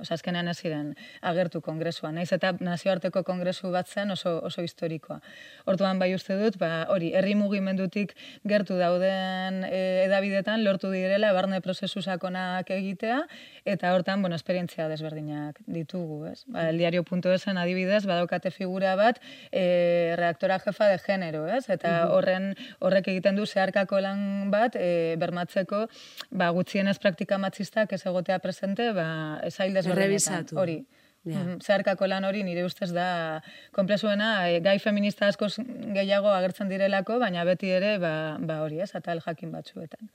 oza, 0.00 0.14
azkenean 0.16 0.48
ez 0.50 0.58
ziren 0.58 0.94
agertu 1.26 1.60
kongresuan, 1.64 2.16
naiz 2.18 2.30
eta 2.40 2.54
nazioarteko 2.64 3.22
kongresu 3.26 3.70
bat 3.74 3.88
zen 3.88 4.14
oso, 4.14 4.38
oso 4.48 4.64
historikoa. 4.64 5.20
Orduan 5.68 6.00
bai 6.00 6.14
uste 6.16 6.36
dut, 6.40 6.56
ba, 6.60 6.86
hori, 6.92 7.12
herri 7.16 7.36
mugimendutik 7.36 8.14
gertu 8.48 8.78
dauden 8.80 9.60
e, 9.68 9.80
edabidetan 10.06 10.64
lortu 10.64 10.90
direla 10.94 11.34
barne 11.36 11.60
prozesu 11.60 12.00
sakonak 12.00 12.70
egitea, 12.72 13.20
eta 13.68 13.92
hortan, 13.94 14.24
bueno, 14.24 14.38
esperientzia 14.40 14.88
desberdinak 14.88 15.60
ditugu, 15.68 16.22
ez? 16.32 16.44
Ba, 16.48 16.70
el 16.70 16.80
diario.esen 16.80 17.60
adibidez, 17.60 18.04
badaukate 18.08 18.52
figura 18.54 18.96
bat, 18.96 19.20
e, 19.52 20.14
reaktora 20.18 20.58
jefa 20.64 20.88
de 20.88 20.98
género, 21.04 21.44
ez? 21.48 21.66
Eta 21.68 22.08
horren 22.14 22.54
horrek 22.80 23.12
egiten 23.12 23.36
du 23.36 23.46
zeharkako 23.46 24.00
lan 24.00 24.24
bat, 24.54 24.78
e, 24.78 25.16
bermatzeko, 25.20 25.84
ba, 26.30 26.50
gutxienez 26.56 26.96
praktika 27.02 27.38
matxistak 27.38 27.92
ez 27.92 28.02
egotea 28.06 28.40
presente, 28.40 28.92
ba, 28.96 29.10
esail 29.44 29.76
desberdinetan. 29.76 30.48
Hori. 30.56 30.80
Ja. 31.24 31.36
Mhm, 31.36 31.58
Zeharkako 31.60 32.06
lan 32.08 32.24
hori 32.24 32.42
nire 32.42 32.64
ustez 32.64 32.90
da 32.96 33.42
komplezuena, 33.76 34.48
e, 34.48 34.60
gai 34.64 34.78
feminista 34.80 35.28
askoz 35.28 35.58
gehiago 35.92 36.32
agertzen 36.32 36.70
direlako, 36.72 37.18
baina 37.20 37.44
beti 37.44 37.68
ere, 37.76 37.98
ba, 38.00 38.38
ba 38.40 38.62
hori 38.64 38.80
ez, 38.80 38.94
atal 38.96 39.20
jakin 39.20 39.52
batzuetan. 39.52 40.08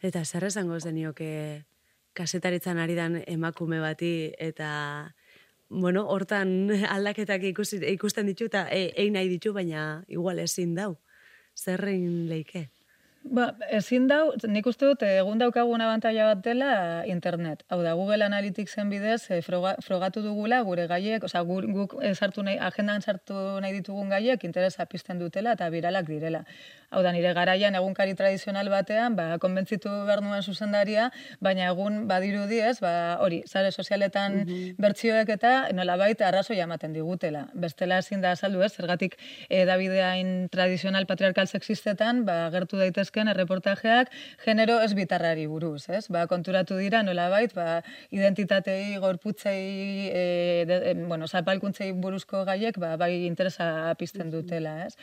Eta 0.00 0.24
zer 0.24 0.46
esango 0.48 0.80
zenioke 0.80 1.64
kasetaritzan 2.16 2.80
ari 2.80 2.96
dan 2.96 3.20
emakume 3.26 3.80
bati 3.80 4.32
eta 4.38 4.70
bueno, 5.68 6.06
hortan 6.08 6.70
aldaketak 6.96 7.44
ikusi, 7.52 7.78
ikusten 7.92 8.26
ditu 8.26 8.48
eta 8.48 8.66
e, 8.72 8.90
egin 8.96 9.18
nahi 9.18 9.28
ditu, 9.28 9.52
baina 9.52 10.02
igual 10.08 10.40
ezin 10.40 10.74
dau. 10.74 10.94
Zer 11.54 11.84
egin 11.92 12.24
leike? 12.30 12.70
Ba, 13.22 13.50
ezin 13.68 14.06
dau, 14.08 14.32
nik 14.48 14.64
uste 14.64 14.86
dut 14.88 15.02
egun 15.04 15.38
daukagun 15.38 15.82
abantaila 15.84 16.30
bat 16.30 16.40
dela 16.40 16.70
internet. 17.04 17.60
Hau 17.68 17.82
da, 17.84 17.92
Google 17.94 18.24
Analyticsen 18.24 18.88
bidez 18.88 19.28
e, 19.28 19.42
froga, 19.44 19.74
frogatu 19.84 20.22
dugula 20.24 20.62
gure 20.64 20.86
gaiek, 20.88 21.26
osea, 21.28 21.42
gu, 21.44 21.60
guk 21.68 21.94
sartu 22.14 22.42
nahi, 22.42 22.56
agendan 22.56 23.04
sartu 23.04 23.36
nahi 23.60 23.76
ditugun 23.76 24.08
gaiek 24.08 24.46
interesa 24.48 24.86
pizten 24.88 25.20
dutela 25.20 25.52
eta 25.52 25.68
biralak 25.68 26.08
direla. 26.08 26.46
Hau 26.90 27.02
da, 27.04 27.12
nire 27.12 27.34
garaian 27.36 27.76
egunkari 27.78 28.16
tradizional 28.18 28.70
batean, 28.72 29.14
ba, 29.14 29.36
konbentzitu 29.38 29.92
behar 30.08 30.24
nuen 30.24 30.40
zuzendaria, 30.42 31.10
baina 31.44 31.68
egun 31.68 32.08
badirudi 32.08 32.58
ez, 32.64 32.80
ba, 32.80 33.18
hori, 33.20 33.42
sare 33.46 33.70
sozialetan 33.70 34.40
bertsioek 34.80 35.28
eta 35.36 35.52
nolabait 35.76 36.24
arrazoia 36.24 36.64
ematen 36.64 36.96
digutela. 36.96 37.44
Bestela 37.52 38.00
ezin 38.00 38.24
da 38.24 38.32
azaldu 38.32 38.64
ez, 38.64 38.72
zergatik 38.72 39.20
e, 39.50 39.66
Davideain 39.68 40.48
tradizional 40.50 41.06
patriarkal 41.06 41.46
sexistetan, 41.46 42.24
ba, 42.24 42.48
gertu 42.50 42.80
daitezken 43.10 43.28
erreportajeak 43.28 44.10
genero 44.44 44.80
ez 44.80 44.94
bitarrari 44.94 45.46
buruz, 45.46 45.88
ez? 45.88 46.08
Ba, 46.08 46.26
konturatu 46.26 46.76
dira 46.78 47.02
nolabait, 47.02 47.52
ba, 47.54 47.82
identitatei, 48.10 48.98
gorputzei, 48.98 50.10
e, 50.12 50.64
de, 50.66 50.90
e, 50.90 50.94
bueno, 50.94 51.26
zapalkuntzei 51.26 51.92
buruzko 51.92 52.44
gaiek, 52.44 52.78
ba, 52.78 52.96
bai 52.96 53.26
interesa 53.26 53.94
pizten 53.98 54.30
dutela, 54.30 54.86
ez? 54.86 54.94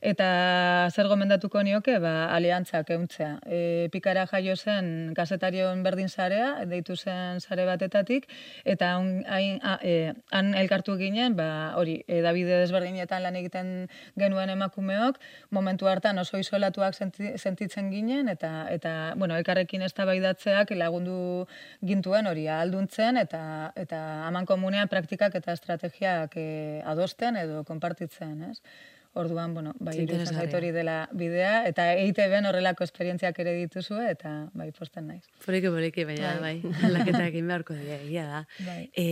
Eta 0.00 0.88
zer 0.94 1.08
gomendatuko 1.10 1.62
nioke, 1.66 1.98
ba, 1.98 2.28
aliantzak 2.34 2.90
euntzea. 2.94 3.38
E, 3.46 3.88
pikara 3.92 4.26
jaio 4.30 4.54
zen 4.56 5.12
kasetarion 5.16 5.82
berdin 5.82 6.08
zarea, 6.08 6.64
deitu 6.70 6.96
zen 6.96 7.40
sare 7.40 7.64
batetatik, 7.66 8.28
eta 8.64 8.94
on, 8.98 9.24
hain, 9.26 9.58
a, 9.62 9.78
e, 9.82 10.12
han 10.30 10.54
elkartu 10.54 10.96
ginen, 11.00 11.34
ba, 11.36 11.74
hori, 11.76 11.98
e, 12.06 12.20
Davide 12.22 12.60
desberdinetan 12.62 13.24
lan 13.24 13.38
egiten 13.40 13.88
genuen 14.18 14.50
emakumeok, 14.54 15.18
momentu 15.50 15.88
hartan 15.90 16.18
oso 16.18 16.38
isolatuak 16.38 16.94
senti, 16.94 17.32
sentitzen 17.38 17.90
ginen, 17.90 18.28
eta, 18.28 18.68
eta 18.70 19.14
bueno, 19.16 19.36
elkarrekin 19.36 19.82
eztabaidatzeak 19.82 20.70
lagundu 20.78 21.46
gintuen 21.82 22.26
hori 22.30 22.46
alduntzen, 22.52 23.18
eta, 23.18 23.72
eta 23.76 24.04
aman 24.28 24.46
komunean 24.46 24.88
praktikak 24.88 25.34
eta 25.34 25.56
estrategiak 25.58 26.36
e, 26.38 26.48
adosten 26.86 27.36
edo 27.42 27.64
konpartitzen, 27.66 28.52
ez? 28.52 28.60
Orduan, 29.18 29.54
bueno, 29.54 29.72
bai, 29.82 29.96
Ze 29.96 30.04
iruditzen 30.04 30.54
hori 30.54 30.70
dela 30.70 30.96
bidea, 31.10 31.64
eta 31.66 31.88
EITB-en 31.98 32.46
horrelako 32.46 32.86
esperientziak 32.86 33.40
ere 33.42 33.54
dituzu, 33.56 33.98
eta 34.06 34.32
bai, 34.54 34.68
posten 34.76 35.08
naiz. 35.10 35.24
Poliki, 35.42 35.72
poliki, 35.74 36.04
baina 36.06 36.36
bai, 36.38 36.54
aldaketak 36.86 37.26
egin 37.32 37.48
beharko 37.50 37.74
dira, 37.74 37.96
egia 38.04 38.26
da. 38.28 38.42
Bai. 38.62 38.84
E, 38.94 39.06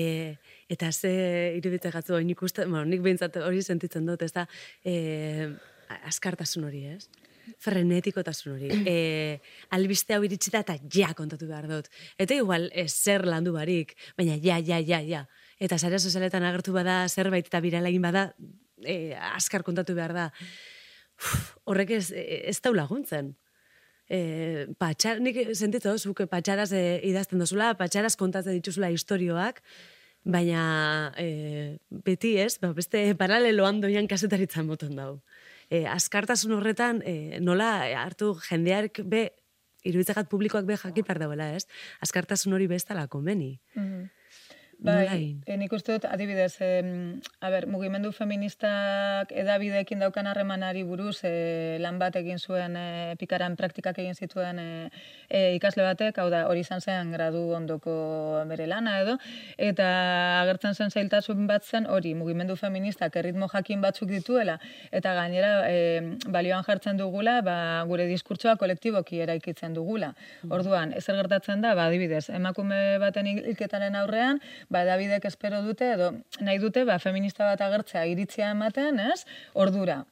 eta 0.70 0.92
ze 0.92 1.10
iruditzen 1.58 1.94
gatzu, 1.96 2.20
nik 2.22 2.42
uste, 2.46 2.68
bueno, 2.70 2.84
nik 2.86 3.02
behintzat 3.02 3.40
hori 3.42 3.64
sentitzen 3.66 4.06
dut, 4.06 4.22
ez 4.22 4.30
da, 4.36 4.46
e, 4.84 5.48
askartasun 6.12 6.68
hori, 6.70 6.84
ez? 6.94 7.08
frenetikotasun 7.62 8.56
hori. 8.56 8.68
E, 8.86 8.94
albiste 9.76 10.14
hau 10.14 10.22
iritsita 10.26 10.62
eta 10.64 10.76
ja 10.92 11.12
kontatu 11.18 11.48
behar 11.50 11.68
dut. 11.70 11.90
Eta 12.18 12.34
igual, 12.34 12.68
e, 12.74 12.86
zer 12.88 13.26
landu 13.26 13.54
barik, 13.54 13.94
baina 14.18 14.38
ja, 14.42 14.58
ja, 14.58 14.78
ja, 14.78 15.00
ja. 15.02 15.24
Eta 15.62 15.78
sare 15.78 15.98
sozialetan 15.98 16.44
agertu 16.44 16.74
bada 16.74 17.04
zerbait 17.08 17.46
eta 17.46 17.62
birala 17.64 17.90
egin 17.90 18.04
bada, 18.04 18.30
e, 18.84 19.14
askar 19.32 19.64
kontatu 19.66 19.94
behar 19.94 20.14
da. 20.16 20.30
Uf, 21.16 21.56
horrek 21.64 21.96
ez, 21.96 22.10
ez 22.12 22.58
dau 22.64 22.74
laguntzen. 22.76 23.34
E, 24.06 24.66
patxar, 24.78 25.20
nik 25.20 25.38
sentitzen 25.56 25.96
dut, 25.96 26.02
zuke 26.02 26.28
patxaraz 26.30 26.70
e, 26.76 26.82
idazten 27.08 27.42
dozula, 27.42 27.72
patxaraz 27.78 28.14
kontatzen 28.18 28.54
dituzula 28.58 28.92
historioak, 28.94 29.62
baina 30.26 31.14
e, 31.18 31.78
beti 32.06 32.36
ez, 32.42 32.56
ba, 32.62 32.72
beste 32.76 33.02
paraleloan 33.18 33.80
doian 33.82 34.06
kasetaritzan 34.10 34.66
moton 34.68 34.94
dau. 34.98 35.12
E, 35.70 35.84
askartasun 35.90 36.54
horretan, 36.58 37.02
e, 37.06 37.40
nola 37.42 37.70
hartu 37.98 38.34
jendeak 38.46 39.02
be, 39.06 39.28
iruditzagat 39.86 40.30
publikoak 40.30 40.66
be 40.66 40.78
jakipar 40.78 41.18
dauela, 41.22 41.52
ez? 41.54 41.66
Askartasun 42.02 42.54
hori 42.54 42.66
bestala 42.70 43.06
komeni. 43.10 43.56
Mhm. 43.74 44.06
Nola 44.06 44.15
Bai, 44.78 45.40
e, 45.48 45.54
nik 45.56 45.72
uste 45.72 45.94
dut, 45.94 46.04
adibidez, 46.04 46.60
em, 46.60 47.16
a 47.40 47.48
ber, 47.48 47.64
mugimendu 47.66 48.10
feministak 48.12 49.30
edabideekin 49.32 50.02
daukan 50.04 50.26
harremanari 50.28 50.82
buruz 50.84 51.22
e, 51.24 51.78
lan 51.80 51.96
bat 51.98 52.18
egin 52.20 52.36
zuen 52.38 52.76
e, 52.76 53.14
pikaran 53.16 53.56
praktikak 53.56 53.96
egin 54.02 54.14
zituen 54.14 54.60
e, 54.60 54.66
e, 55.30 55.40
ikasle 55.56 55.82
batek, 55.86 56.20
hau 56.20 56.28
da, 56.28 56.42
hori 56.50 56.60
izan 56.60 56.84
zen 56.84 57.14
gradu 57.16 57.40
ondoko 57.56 57.94
bere 58.50 58.66
lana 58.68 58.98
edo, 59.00 59.16
eta 59.56 59.86
agertzen 60.42 60.76
zen 60.76 60.92
zailtasun 60.92 61.48
bat 61.48 61.64
zen 61.64 61.88
hori, 61.88 62.12
mugimendu 62.14 62.58
feministak 62.60 63.16
erritmo 63.16 63.48
jakin 63.48 63.80
batzuk 63.80 64.12
dituela, 64.12 64.58
eta 64.92 65.16
gainera 65.16 65.54
e, 65.70 65.80
balioan 66.28 66.68
jartzen 66.68 67.00
dugula, 67.00 67.40
ba, 67.40 67.56
gure 67.88 68.06
diskurtsoa 68.12 68.58
kolektiboki 68.60 69.24
eraikitzen 69.24 69.72
dugula. 69.72 70.12
Orduan, 70.52 70.92
ezer 70.92 71.16
gertatzen 71.16 71.64
da, 71.64 71.72
ba, 71.74 71.88
adibidez, 71.88 72.26
emakume 72.28 73.00
baten 73.00 73.32
hilketaren 73.32 73.96
aurrean, 74.04 74.44
ba, 74.70 74.84
Davidek 74.88 75.24
espero 75.28 75.62
dute, 75.62 75.92
edo 75.94 76.12
nahi 76.40 76.58
dute, 76.62 76.84
ba, 76.88 76.98
feminista 77.02 77.46
bat 77.48 77.62
agertzea 77.66 78.06
iritzia 78.10 78.50
ematen, 78.56 79.00
ez? 79.12 79.24
Ordura. 79.54 80.04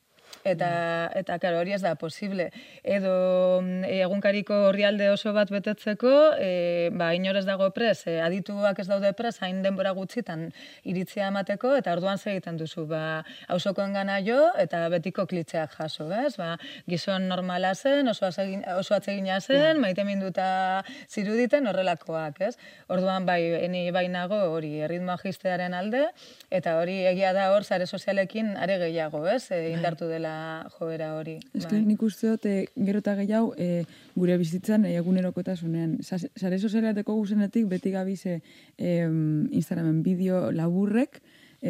Eta, 0.44 1.08
eta 1.16 1.38
claro, 1.40 1.62
hori 1.62 1.72
ez 1.72 1.80
da 1.80 1.94
posible. 1.96 2.50
Edo 2.84 3.62
mm, 3.62 3.86
egunkariko 4.04 4.58
orrialde 4.68 5.06
oso 5.08 5.32
bat 5.32 5.48
betetzeko, 5.48 6.10
e, 6.36 6.90
ba, 6.92 7.14
inorez 7.16 7.46
dago 7.48 7.70
pres, 7.72 8.02
e, 8.04 8.18
adituak 8.20 8.82
ez 8.82 8.86
daude 8.90 9.14
pres, 9.16 9.38
hain 9.40 9.62
denbora 9.64 9.94
gutxitan 9.96 10.50
iritzia 10.84 11.30
emateko, 11.32 11.72
eta 11.80 11.94
orduan 11.96 12.20
zer 12.20 12.34
egiten 12.34 12.58
duzu, 12.60 12.84
ba, 12.90 13.22
hausokoen 13.48 13.96
gana 13.96 14.18
jo, 14.26 14.36
eta 14.60 14.82
betiko 14.92 15.24
klitzeak 15.30 15.78
jaso, 15.78 16.10
ez? 16.12 16.34
Ba, 16.36 16.58
gizon 16.92 17.24
normala 17.32 17.72
zen, 17.74 18.12
oso, 18.12 18.28
atsegin, 18.28 18.66
oso 18.76 18.98
atsegina 18.98 19.40
zen, 19.40 19.80
maite 19.80 20.04
minduta 20.04 20.84
ziruditen 21.08 21.72
horrelakoak, 21.72 22.42
ez? 22.50 22.58
Orduan, 22.92 23.24
bai, 23.24 23.40
eni 23.64 23.86
bai 23.96 24.04
nago 24.12 24.42
hori 24.52 24.74
erritmoa 24.84 25.16
jistearen 25.24 25.72
alde, 25.72 26.04
eta 26.52 26.76
hori 26.82 27.00
egia 27.14 27.32
da 27.32 27.48
hor, 27.56 27.64
sare 27.64 27.88
sozialekin 27.88 28.58
are 28.60 28.76
gehiago, 28.84 29.24
ez? 29.24 29.46
E, 29.48 29.64
indartu 29.72 30.12
dela 30.12 30.33
joera 30.78 31.12
hori. 31.18 31.38
Ez 31.54 31.64
bai. 31.66 31.80
nik 31.84 32.02
uste 32.02 32.28
dut, 32.32 32.46
e, 32.46 32.66
gero 32.76 32.98
eta 33.02 33.14
gehiago, 33.18 33.54
e, 33.58 33.84
gure 34.14 34.36
bizitzan 34.40 34.84
e, 34.84 34.94
egunerokotasunean. 35.00 35.98
Sa- 36.02 36.18
Sare 36.36 36.58
sozialateko 36.58 37.14
guzenetik 37.14 37.66
beti 37.70 37.90
gabize 37.94 38.40
e, 38.78 38.90
Instagramen 39.04 40.02
bideo 40.02 40.50
laburrek, 40.52 41.20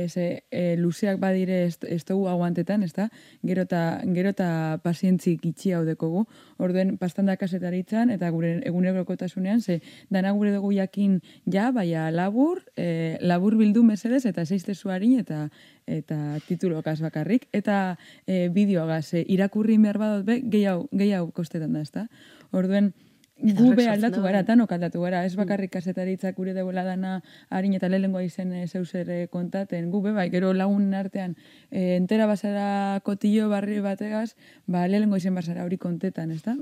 ze 0.08 0.44
e, 0.50 0.76
luzeak 0.76 1.20
badire 1.22 1.64
ez, 1.66 1.78
ez 1.86 2.02
dugu 2.04 2.26
aguantetan, 2.28 2.82
ez 2.82 2.92
da? 2.92 3.08
Gero 3.46 3.62
eta, 3.62 4.00
gero 4.16 4.32
eta 4.34 4.48
pazientzi 4.82 5.36
gitxi 5.42 5.72
hau 5.72 5.84
dekogu. 5.86 6.24
Orduen, 6.58 6.96
pastanda 6.98 7.36
kasetaritzan 7.38 8.10
eta 8.10 8.30
gure 8.34 8.56
egunerokotasunean, 8.66 9.60
ze 9.60 9.80
dana 10.10 10.32
gure 10.32 10.52
dugu 10.54 10.72
jakin 10.74 11.20
ja, 11.46 11.70
baina 11.70 12.10
labur, 12.10 12.64
e, 12.76 13.16
labur 13.20 13.56
bildu 13.56 13.84
mesedez, 13.86 14.24
eta 14.26 14.44
zeizte 14.44 14.74
zuarin, 14.74 15.18
eta 15.20 15.48
eta 15.86 16.38
titulokaz 16.48 17.00
bakarrik, 17.04 17.48
eta 17.52 17.98
e, 18.26 18.48
bideoagaz, 18.48 19.14
e, 19.14 19.24
irakurri 19.28 19.76
behar 19.78 20.24
be, 20.24 20.40
gehiago, 20.40 20.88
gehiago 20.92 21.30
kostetan 21.36 21.74
da, 21.76 21.82
ezta? 21.84 22.08
Orduen, 22.52 22.94
gu 23.34 23.50
horrek 23.50 23.76
be 23.76 23.82
sortzen 23.82 23.92
aldatu 23.92 24.20
da, 24.20 24.26
gara, 24.28 24.40
bai. 24.40 24.46
tanok 24.46 24.72
aldatu 24.76 25.00
gara, 25.02 25.24
ez 25.26 25.34
bakarrik 25.34 25.72
kasetaritzak 25.72 26.36
gure 26.36 26.54
deuela 26.54 26.84
dana 26.86 27.16
harin 27.50 27.74
eta 27.74 27.88
lehengo 27.88 28.20
izen 28.22 28.52
e, 28.54 28.66
zeuzer 28.68 29.10
e, 29.10 29.26
kontaten, 29.28 29.90
gu 29.90 30.00
be, 30.04 30.12
bai, 30.14 30.28
gero 30.30 30.52
lagun 30.54 30.94
artean, 30.94 31.34
e, 31.70 31.96
entera 31.96 32.28
basara 32.30 33.00
kotillo 33.04 33.48
barri 33.50 33.80
bategaz, 33.82 34.36
ba, 34.66 34.86
lehengo 34.86 35.18
izen 35.18 35.34
basara 35.34 35.64
hori 35.64 35.78
kontetan, 35.82 36.30
ez 36.30 36.42
da? 36.46 36.54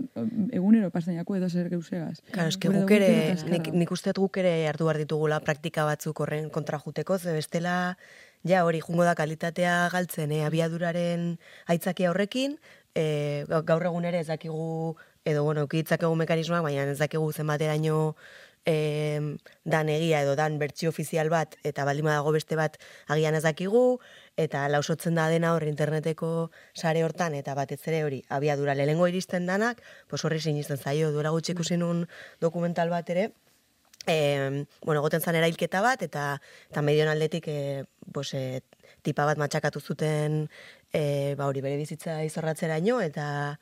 Egunero 0.50 0.90
pastainako 0.90 1.36
edo 1.36 1.50
zer 1.50 1.68
geusegaz. 1.68 2.22
Claro, 2.32 2.48
eske 2.48 2.72
guk 2.72 2.96
ere, 2.96 3.36
nik, 3.52 3.72
nik 3.76 3.92
uste 3.92 4.10
dut 4.10 4.24
guk 4.24 4.42
ere 4.42 4.56
hartu 4.70 4.88
behar 4.88 5.02
ditugula 5.04 5.40
praktika 5.44 5.84
batzuk 5.84 6.24
horren 6.24 6.48
kontra 6.50 6.80
juteko, 6.80 7.18
ze 7.18 7.36
bestela, 7.36 7.96
ja 8.44 8.64
hori 8.64 8.80
jungo 8.82 9.04
da 9.04 9.14
kalitatea 9.14 9.88
galtzen, 9.92 10.32
eh, 10.32 10.44
abiaduraren 10.46 11.36
aitzakia 11.70 12.10
horrekin, 12.10 12.56
ga- 12.94 13.62
gaur 13.62 13.87
egun 13.88 14.04
ere 14.04 14.20
ez 14.20 14.28
dakigu, 14.28 14.96
edo 15.25 15.44
bueno, 15.44 15.64
ukitzakegu 15.64 16.14
mekanismoak, 16.16 16.62
baina 16.62 16.84
ez 16.90 16.99
dakigu 16.99 17.32
zenbateraino 17.32 18.14
eh, 18.64 19.20
dan 19.64 19.88
egia 19.88 20.22
edo 20.22 20.37
dan 20.37 20.58
bertsio 20.58 20.90
ofizial 20.90 21.30
bat, 21.30 21.56
eta 21.64 21.84
baldin 21.84 22.06
badago 22.06 22.32
beste 22.32 22.56
bat 22.56 22.78
agian 23.08 23.34
ez 23.34 23.42
dakigu, 23.42 24.00
eta 24.37 24.68
lausotzen 24.68 25.18
da 25.18 25.28
dena 25.28 25.54
hor 25.54 25.66
interneteko 25.66 26.50
sare 26.75 27.04
hortan, 27.04 27.34
eta 27.34 27.54
batez 27.58 27.80
ere 27.88 28.04
hori, 28.04 28.22
abiadura 28.28 28.75
lehengo 28.75 29.08
iristen 29.08 29.46
danak, 29.46 29.82
pues 30.08 30.25
horri 30.25 30.40
sinisten 30.40 30.78
zaio, 30.78 31.11
duela 31.12 31.30
gutxi 31.34 31.56
ikusi 31.56 31.76
nun 31.76 32.06
dokumental 32.40 32.90
bat 32.90 33.11
ere, 33.11 33.32
e, 34.06 34.66
bueno, 34.84 35.02
goten 35.02 35.20
zan 35.20 35.38
erailketa 35.38 35.82
bat, 35.82 36.02
eta, 36.02 36.40
eta 36.70 36.82
medion 36.82 37.08
aldetik, 37.08 37.49
e, 37.49 37.84
pues, 38.12 38.32
e, 38.34 38.62
tipa 39.02 39.26
bat 39.26 39.38
matxakatu 39.38 39.80
zuten, 39.80 40.49
e, 40.92 41.34
ba 41.38 41.46
hori 41.46 41.61
bere 41.64 41.76
bizitza 41.80 42.22
izorratzeraino, 42.25 43.00
eta 43.00 43.58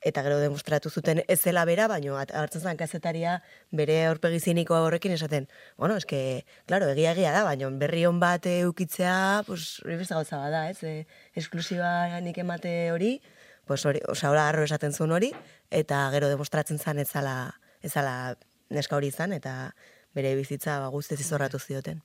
eta 0.00 0.22
gero 0.24 0.38
demostratu 0.40 0.88
zuten 0.88 1.20
ez 1.28 1.38
zela 1.40 1.64
bera, 1.68 1.86
baino 1.88 2.16
at- 2.16 2.30
agertzen 2.32 2.62
zen 2.62 2.76
kazetaria 2.76 3.42
bere 3.70 4.06
aurpegi 4.06 4.64
horrekin 4.66 5.12
esaten, 5.12 5.48
bueno, 5.76 5.96
eske, 5.96 6.46
claro, 6.66 6.88
egia 6.88 7.12
egia 7.12 7.32
da, 7.32 7.44
baino 7.44 7.70
berri 7.72 8.06
on 8.06 8.18
bat 8.18 8.46
eh, 8.46 8.66
ukitzea, 8.66 9.42
pues, 9.46 9.82
hori 9.84 9.96
beste 9.96 10.14
gauza 10.14 10.38
bat 10.38 10.50
da, 10.50 10.70
ez? 10.70 10.82
E, 10.82 11.06
esklusiba 11.34 12.18
nik 12.20 12.38
emate 12.38 12.90
hori, 12.92 13.20
pues 13.66 13.84
hori, 13.84 14.00
osea, 14.08 14.30
hola 14.30 14.48
arro 14.48 14.64
esaten 14.64 14.92
zuen 14.92 15.12
hori, 15.12 15.32
eta 15.70 16.08
gero 16.10 16.28
demostratzen 16.28 16.78
zen 16.78 16.98
ez 16.98 17.08
zala, 17.10 17.60
ez 17.82 17.92
zala 17.92 18.36
neska 18.70 18.96
hori 18.96 19.08
izan, 19.08 19.32
eta 19.32 19.74
bere 20.14 20.34
bizitza 20.38 20.78
ba, 20.82 20.88
guztiz 20.90 21.20
izorratu 21.20 21.58
zioten. 21.58 22.00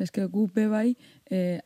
Eske 0.00 0.26
gu 0.32 0.46
be 0.54 0.66
bai, 0.68 0.96
e, 1.30 1.60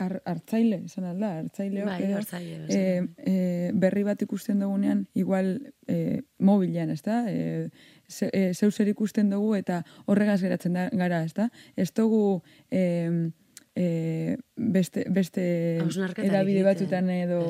ar, 0.00 0.16
hartzaile, 0.26 0.80
esan 0.86 1.06
alda, 1.08 1.30
hartzaileok 1.40 1.88
Bai, 1.88 1.98
edo, 2.06 2.18
hartzaile, 2.20 2.58
e, 2.68 2.80
e, 3.18 3.70
berri 3.74 4.04
bat 4.06 4.22
ikusten 4.22 4.62
dugunean, 4.62 5.04
igual 5.14 5.56
e, 5.90 6.22
mobilean, 6.38 6.90
ez 6.94 7.02
da? 7.06 7.22
E, 7.30 7.70
ze, 8.08 8.30
e, 8.32 8.52
zeu 8.54 8.70
zer 8.70 8.90
ikusten 8.90 9.30
dugu 9.30 9.54
eta 9.58 9.82
horregaz 10.06 10.40
geratzen 10.42 10.78
da, 10.78 10.88
gara, 10.92 11.24
ez 11.24 11.34
da? 11.34 11.48
Ez 11.76 11.90
dugu 11.94 12.42
e, 12.70 13.30
e, 13.74 14.36
beste, 14.56 15.06
beste 15.10 15.46
edabide 16.22 16.62
batzutan 16.66 17.10
edo 17.10 17.42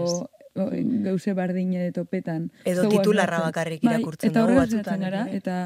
o, 0.54 0.68
geuse 1.04 1.34
bardine 1.34 1.90
topetan. 1.92 2.48
Edo 2.64 2.88
titularra 2.88 3.40
bakarrik 3.48 3.84
irakurtzen 3.84 4.30
bai, 4.30 4.32
eta 4.32 4.46
dugu 4.46 4.60
batzutan 4.62 5.04
gara, 5.08 5.26
eta 5.32 5.58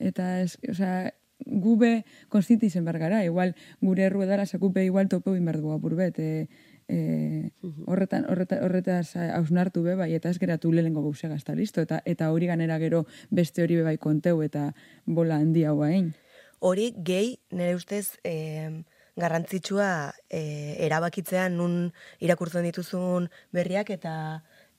eta 0.00 0.40
ez, 0.40 0.54
osea, 0.64 1.10
gube 1.46 2.04
konstiti 2.28 2.66
izen 2.66 2.84
behar 2.84 2.98
gara, 2.98 3.24
igual 3.24 3.54
gure 3.80 4.04
erruedara 4.04 4.46
sekupe 4.46 4.84
igual 4.84 5.08
topeu 5.08 5.36
inbar 5.36 5.58
dugu 5.58 5.72
apur 5.74 5.96
bet, 5.96 6.18
e, 6.18 6.48
e, 6.88 7.50
horretan, 7.86 8.26
horreta, 8.28 8.60
horretaz 8.64 9.16
hausnartu 9.16 9.82
be, 9.82 9.96
bai, 9.96 10.12
eta 10.14 10.30
ez 10.30 10.38
geratu 10.38 10.72
lehengo 10.72 11.02
gauzega, 11.02 11.34
ez 11.34 11.56
listo, 11.56 11.80
eta, 11.80 12.02
eta 12.04 12.30
hori 12.32 12.46
ganera 12.46 12.78
gero 12.78 13.06
beste 13.30 13.62
hori 13.62 13.76
be 13.76 13.82
bai 13.82 13.98
konteu, 13.98 14.42
eta 14.42 14.72
bola 15.06 15.36
handia 15.36 15.72
guain. 15.72 16.14
Hori 16.60 16.92
gehi, 16.96 17.38
nire 17.50 17.74
ustez, 17.74 18.18
eh, 18.24 18.82
garrantzitsua 19.20 20.14
eh, 20.30 20.76
erabakitzean 20.86 21.56
nun 21.58 21.92
irakurtzen 22.24 22.66
dituzun 22.66 23.28
berriak 23.52 23.90
eta 23.90 24.14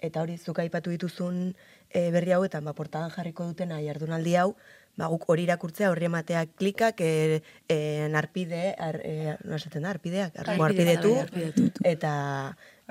eta 0.02 0.24
hori 0.24 0.38
zuk 0.38 0.60
aipatu 0.64 0.90
dituzun 0.90 1.54
eh, 1.94 2.10
berri 2.14 2.34
hauetan 2.34 2.66
ba 2.66 2.74
portadan 2.74 3.12
jarriko 3.14 3.46
dutena 3.46 3.78
jardunaldi 3.86 4.36
hau, 4.36 4.56
ba 4.98 5.08
guk 5.08 5.26
hori 5.30 5.46
irakurtzea 5.48 5.90
horri 5.92 6.06
ematea 6.10 6.46
klikak 6.60 7.02
eh, 7.02 7.42
eh, 7.70 8.08
narpide, 8.12 8.76
ar, 8.78 9.00
eh, 9.04 9.38
no 9.44 9.56
esaten 9.56 9.84
da, 9.84 9.96
arpideak, 9.96 10.38
ar, 10.38 10.54
arpidetu, 10.68 11.16
eta 11.84 12.14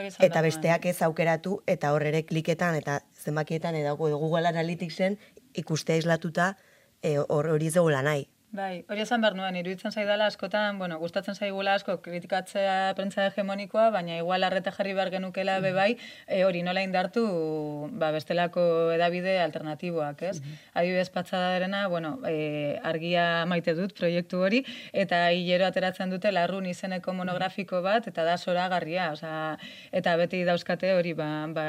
eta 0.01 0.41
besteak 0.41 0.87
ez 0.87 1.03
aukeratu 1.03 1.61
eta 1.69 1.93
hor 1.93 2.07
ere 2.09 2.23
kliketan 2.25 2.75
eta 2.79 3.01
zenbakietan 3.25 3.77
edo 3.77 3.97
Google 3.97 4.49
Analyticsen 4.49 5.19
ikustea 5.55 6.01
islatuta 6.01 6.55
eh, 7.03 7.19
hor 7.19 7.51
hori 7.53 7.69
ez 7.69 7.75
dugula 7.75 8.03
nahi. 8.03 8.29
Bai, 8.51 8.85
hori 8.91 9.05
esan 9.05 9.23
behar 9.23 9.37
nuen, 9.39 9.55
iruditzen 9.55 9.93
zaidala 9.95 10.27
askotan, 10.27 10.75
bueno, 10.81 10.97
gustatzen 10.99 11.37
zaigula 11.39 11.77
asko 11.79 11.95
kritikatzea 12.03 12.97
prentza 12.99 13.29
hegemonikoa, 13.29 13.93
baina 13.95 14.17
igual 14.19 14.43
arreta 14.43 14.73
jarri 14.75 14.91
behar 14.93 15.13
genukela 15.15 15.61
be 15.63 15.71
bai, 15.73 15.93
e, 16.27 16.41
hori 16.43 16.65
nola 16.67 16.83
indartu 16.83 17.23
ba, 17.93 18.09
bestelako 18.11 18.91
edabide 18.91 19.37
alternatiboak, 19.39 20.25
ez? 20.33 20.41
Adibidez 20.75 21.13
patzadarena, 21.15 21.85
bueno, 21.87 22.19
e, 22.27 22.81
argia 22.83 23.47
maite 23.47 23.77
dut 23.79 23.95
proiektu 23.95 24.43
hori, 24.43 24.65
eta 24.93 25.31
hilero 25.31 25.69
ateratzen 25.69 26.11
dute 26.11 26.33
larrun 26.35 26.67
izeneko 26.67 27.15
monografiko 27.15 27.83
bat, 27.87 28.09
eta 28.11 28.25
da 28.27 28.35
zoragarria, 28.37 29.13
osea, 29.13 29.59
eta 29.93 30.17
beti 30.17 30.43
dauzkate 30.43 30.91
hori 30.97 31.13
ba, 31.15 31.47
ba, 31.55 31.69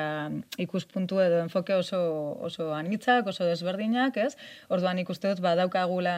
ikuspuntu 0.58 1.22
edo 1.22 1.44
enfoke 1.46 1.78
oso, 1.78 2.02
oso 2.41 2.74
anitzak, 2.74 3.28
oso 3.28 3.46
desberdinak, 3.46 4.17
ez? 4.17 4.34
Orduan 4.67 4.98
ikuste 4.98 5.30
dut 5.30 5.46
badaukagula 5.46 6.17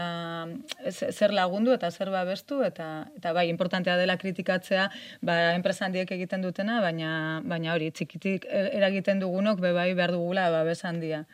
ez- 0.52 0.52
zer 0.91 1.31
lagundu 1.33 1.71
eta 1.73 1.89
zer 1.91 2.09
babestu 2.09 2.61
eta 2.63 3.07
eta 3.17 3.33
bai 3.33 3.49
importantea 3.49 3.97
dela 3.97 4.17
kritikatzea 4.17 4.89
ba 5.21 5.53
enpresa 5.55 5.85
handiek 5.85 6.11
egiten 6.11 6.41
dutena 6.41 6.81
baina 6.81 7.41
baina 7.45 7.73
hori 7.73 7.91
txikitik 7.91 8.45
e- 8.49 8.69
eragiten 8.77 9.19
dugunok 9.19 9.59
be 9.59 9.71
bai 9.73 9.93
behar 9.93 10.11
dugula 10.11 10.49
babes 10.51 10.83
handia 10.85 11.25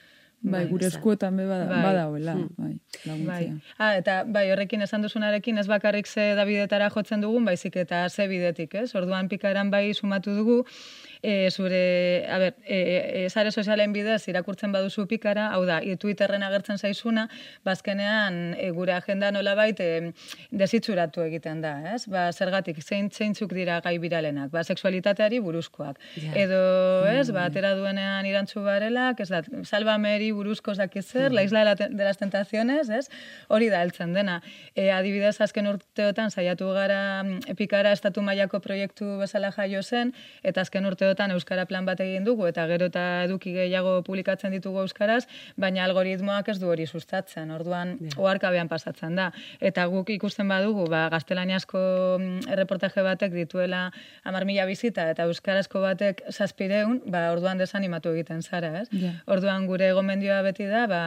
Bai, 0.41 0.61
gure 0.69 0.85
ez 0.87 0.93
da. 0.93 0.97
eskuetan 0.97 1.35
be 1.35 1.43
bada, 1.45 1.65
Bai. 1.67 1.81
badagoela, 1.83 2.33
Hmm. 2.33 2.47
bai, 2.57 3.25
Bai. 3.25 3.61
Ah, 3.77 3.97
eta 3.97 4.23
bai, 4.23 4.45
horrekin 4.53 4.81
esan 4.81 5.01
duzunarekin 5.03 5.57
ez 5.57 5.67
bakarrik 5.67 6.07
ze 6.07 6.29
Davidetara 6.33 6.87
jotzen 6.89 7.19
dugun, 7.19 7.43
baizik 7.43 7.75
eta 7.75 8.07
ze 8.09 8.25
bidetik, 8.31 8.73
ez? 8.75 8.95
Orduan 8.95 9.27
pikaran 9.27 9.69
bai 9.69 9.93
sumatu 9.93 10.31
dugu, 10.37 10.63
e, 11.21 11.49
zure, 11.51 12.25
a 12.29 12.37
ber, 12.39 12.55
e, 12.65 13.25
e, 13.25 13.29
sare 13.29 13.51
sozialen 13.51 13.91
bidez 13.93 14.27
irakurtzen 14.31 14.71
baduzu 14.71 15.05
pikara, 15.07 15.49
hau 15.53 15.65
da, 15.67 15.79
e, 15.83 15.97
Twitterren 15.99 16.43
agertzen 16.43 16.79
zaizuna, 16.79 17.27
bazkenean 17.67 18.55
e, 18.57 18.69
gure 18.75 18.93
agenda 18.95 19.31
nolabait 19.35 19.79
e, 19.83 20.13
desitzuratu 20.51 21.23
egiten 21.25 21.61
da, 21.61 21.73
ez? 21.93 22.05
Ba, 22.11 22.29
zergatik, 22.31 22.79
zein, 22.83 23.09
zeintzuk 23.11 23.53
dira 23.55 23.79
gai 23.83 23.97
biralenak, 23.99 24.51
ba, 24.53 24.63
sexualitateari 24.63 25.41
buruzkoak. 25.43 25.99
Ja. 26.15 26.33
Edo, 26.45 26.61
ez, 27.11 27.27
ba, 27.35 27.49
atera 27.49 27.73
duenean 27.75 28.25
irantzu 28.29 28.63
barelak, 28.63 29.19
ez 29.19 29.29
da, 29.29 29.43
salvameri 29.63 30.31
buruzko 30.31 30.75
zer, 30.75 31.31
la 31.31 31.43
isla 31.43 31.59
de, 31.59 31.65
la, 31.65 31.75
de 31.75 32.03
las 32.03 32.17
tentaciones, 32.17 32.89
ez? 32.89 33.09
Hori 33.47 33.69
da 33.69 33.81
heltzen 33.81 34.13
dena. 34.13 34.41
E, 34.75 34.89
adibidez, 34.91 35.39
azken 35.41 35.67
urteotan 35.67 36.31
saiatu 36.31 36.71
gara 36.73 37.23
mm, 37.23 37.49
epikara 37.51 37.91
estatu 37.91 38.21
mailako 38.21 38.59
proiektu 38.63 39.17
bezala 39.19 39.51
jaio 39.51 39.83
zen, 39.83 40.13
eta 40.43 40.61
azken 40.61 40.85
urteotan 41.09 41.31
euskara 41.33 41.65
plan 41.65 41.85
bat 41.85 41.99
egin 42.03 42.23
dugu, 42.23 42.45
eta 42.49 42.65
gero 42.69 42.85
eta 42.89 43.23
eduki 43.25 43.51
gehiago 43.55 44.01
publikatzen 44.05 44.51
ditugu 44.53 44.83
euskaraz, 44.83 45.25
baina 45.57 45.83
algoritmoak 45.85 46.49
ez 46.49 46.59
du 46.61 46.69
hori 46.69 46.85
sustatzen. 46.85 47.49
Orduan, 47.51 47.95
oharkabean 48.17 48.69
pasatzen 48.69 49.15
da. 49.17 49.31
Eta 49.59 49.85
guk 49.89 50.09
ikusten 50.13 50.47
badugu, 50.47 50.85
ba, 50.89 51.07
gaztelaniazko 51.09 51.81
mm, 52.19 52.49
erreportaje 52.53 53.01
batek 53.05 53.33
dituela 53.33 53.87
amar 54.23 54.45
mila 54.45 54.65
bizita, 54.69 55.07
eta 55.09 55.25
euskarazko 55.25 55.81
batek 55.81 56.21
zazpireun, 56.29 57.01
ba, 57.09 57.31
orduan 57.33 57.57
desanimatu 57.57 58.13
egiten 58.13 58.43
zara, 58.43 58.83
ez? 58.83 58.87
Ja. 58.93 59.15
Orduan 59.25 59.65
gure 59.65 59.91
gomendioa 59.97 60.41
beti 60.45 60.69
da, 60.69 60.85
ba, 60.91 61.01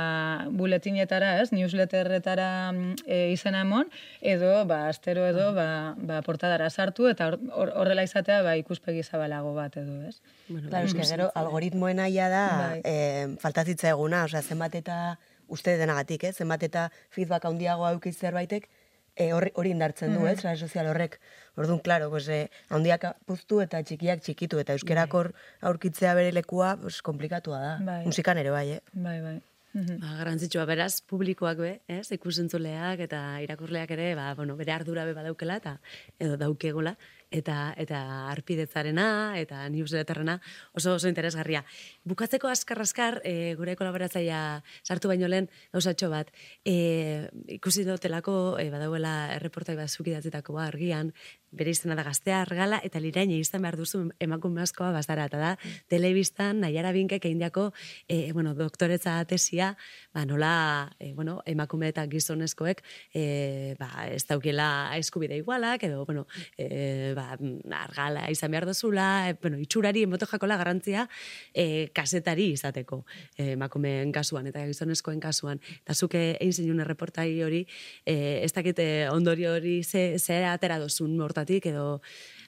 buletinetara, 0.50 1.36
ez, 1.42 1.52
newsletterretara 1.54 2.48
mm, 2.72 3.06
e, 3.06 3.20
izena 3.36 3.62
emon, 3.62 3.86
edo, 4.20 4.64
ba, 4.66 4.88
astero 4.90 5.28
edo, 5.30 5.52
ba, 5.54 5.94
ba, 5.96 6.20
portadara 6.26 6.70
sartu, 6.70 7.06
eta 7.12 7.30
hor- 7.30 7.40
hor- 7.54 7.74
horrela 7.78 8.02
izatea, 8.02 8.42
ba, 8.42 8.56
ikuspegi 8.58 9.04
zabalago 9.06 9.54
bat 9.54 9.76
edo, 9.78 9.91
ez? 10.08 10.20
Bueno, 10.48 10.68
Claro, 10.68 10.86
eske 10.86 11.04
gero 11.04 11.30
algoritmoen 11.34 12.00
aia 12.00 12.28
da 12.28 12.44
Bai. 12.58 12.80
eh, 12.84 13.36
faltatzitza 13.40 13.90
eguna, 13.90 14.24
osea, 14.24 14.42
zenbat 14.42 14.74
eta 14.74 15.18
uste 15.48 15.76
denagatik, 15.76 16.24
eh? 16.24 16.32
zenbat 16.32 16.62
eta 16.62 16.90
feedback 17.10 17.44
handiago 17.44 17.84
aukiz 17.86 18.16
zerbaitek, 18.16 18.68
eh, 19.16 19.32
hori 19.36 19.50
hori 19.54 19.70
indartzen 19.70 20.14
du, 20.14 20.26
eh, 20.26 20.36
sare 20.36 20.56
sozial 20.56 20.86
horrek. 20.88 21.20
Orduan, 21.56 21.80
claro, 21.80 22.08
pues, 22.10 22.28
eh, 22.28 22.48
handiak 22.70 23.04
puztu 23.26 23.60
eta 23.60 23.82
txikiak 23.82 24.22
txikitu, 24.24 24.58
eta 24.58 24.72
euskerak 24.72 25.12
hor 25.14 25.34
aurkitzea 25.60 26.14
bere 26.14 26.32
lekua, 26.32 26.76
pues, 26.80 27.02
komplikatua 27.02 27.60
da. 27.60 27.78
Bai. 27.84 28.04
Musikan 28.06 28.38
ere 28.38 28.50
bai, 28.50 28.70
eh? 28.70 28.80
Bai, 28.94 29.20
bai. 29.20 29.40
Mhm. 29.74 30.00
Ba, 30.00 30.16
garrantzitsua 30.18 30.64
beraz, 30.68 31.00
publikoak 31.00 31.56
be, 31.58 31.80
ez, 31.88 32.10
ikusentzuleak 32.12 33.00
eta 33.00 33.40
irakurleak 33.40 33.90
ere, 33.90 34.14
ba, 34.14 34.34
bueno, 34.34 34.56
bere 34.56 34.72
ardura 34.72 35.04
be 35.04 35.14
badaukela 35.14 35.56
eta 35.56 35.78
edo 36.18 36.36
daukegola 36.36 36.96
eta 37.32 37.74
eta 37.80 38.00
arpidetzarena 38.30 39.38
eta 39.40 39.64
newsletterrena 39.72 40.38
oso 40.72 40.94
oso 40.94 41.08
interesgarria. 41.08 41.64
Bukatzeko 42.04 42.48
askar 42.52 42.82
askar 42.84 43.20
e, 43.24 43.54
gure 43.58 43.76
kolaboratzailea 43.76 44.62
sartu 44.84 45.08
baino 45.08 45.28
lehen 45.28 45.48
gauzatxo 45.72 46.10
bat. 46.12 46.32
E, 46.64 47.28
ikusi 47.58 47.86
dutelako 47.88 48.58
e, 48.60 48.68
badauela 48.70 49.14
erreportai 49.36 49.76
bat 49.78 49.90
zuk 49.90 50.12
idatzitako 50.12 50.58
ba, 50.58 50.68
argian, 50.68 51.12
bere 51.52 51.72
izena 51.72 51.94
da 51.94 52.04
gaztea 52.06 52.40
argala 52.42 52.80
eta 52.84 53.00
liraine 53.00 53.36
izan 53.38 53.62
behar 53.62 53.76
duzu 53.76 54.06
emakume 54.24 54.62
askoa 54.64 54.90
bazara 54.94 55.26
eta 55.28 55.38
da 55.38 55.50
telebistan 55.92 56.62
Naiara 56.64 56.92
Binkek 56.96 57.24
egindiako 57.28 57.68
e, 58.08 58.32
bueno, 58.32 58.54
doktoretza 58.56 59.18
tesia 59.28 59.74
ba, 60.14 60.24
nola 60.24 60.54
e, 60.98 61.12
bueno, 61.14 61.40
emakume 61.46 61.92
eta 61.92 62.06
gizonezkoek 62.08 62.82
e, 63.14 63.76
ba, 63.78 64.08
ez 64.08 64.24
daukiela 64.28 64.96
eskubide 64.98 65.36
igualak 65.36 65.84
edo 65.88 66.06
bueno, 66.08 66.26
e, 66.56 67.12
ba, 67.16 67.21
argala 67.30 68.26
izan 68.32 68.50
behar 68.52 68.66
duzula 68.68 69.28
e, 69.30 69.36
bueno, 69.40 69.58
itxurari 69.62 70.04
emoto 70.06 70.26
jakola 70.30 70.56
garrantzia 70.60 71.06
e, 71.54 71.88
kasetari 71.94 72.50
izateko 72.56 73.02
e, 73.36 73.52
emakumeen 73.52 74.12
kasuan 74.12 74.48
eta 74.50 74.64
gizonezkoen 74.68 75.20
kasuan 75.20 75.62
eta 75.82 75.94
zuke 75.94 76.24
egin 76.38 76.52
zinun 76.52 76.84
erreportai 76.84 77.30
hori 77.42 77.64
e, 78.04 78.42
ez 78.42 78.52
dakite 78.52 79.08
ondorio 79.10 79.54
hori 79.56 79.82
ze, 79.82 80.18
ze 80.18 80.42
atera 80.46 80.78
dozun 80.82 81.18
hortatik 81.20 81.66
edo 81.72 82.00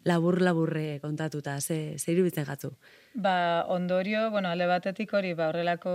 labur-laburre 0.05 1.01
kontatuta, 1.01 1.61
ze, 1.61 1.97
ze 1.99 2.13
iruditzen 2.13 2.45
gatzu. 2.45 2.75
Ba, 3.17 3.65
ondorio, 3.69 4.29
bueno, 4.33 4.49
alde 4.51 4.67
batetik 4.67 5.13
hori, 5.15 5.37
ba, 5.39 5.47
horrelako 5.53 5.91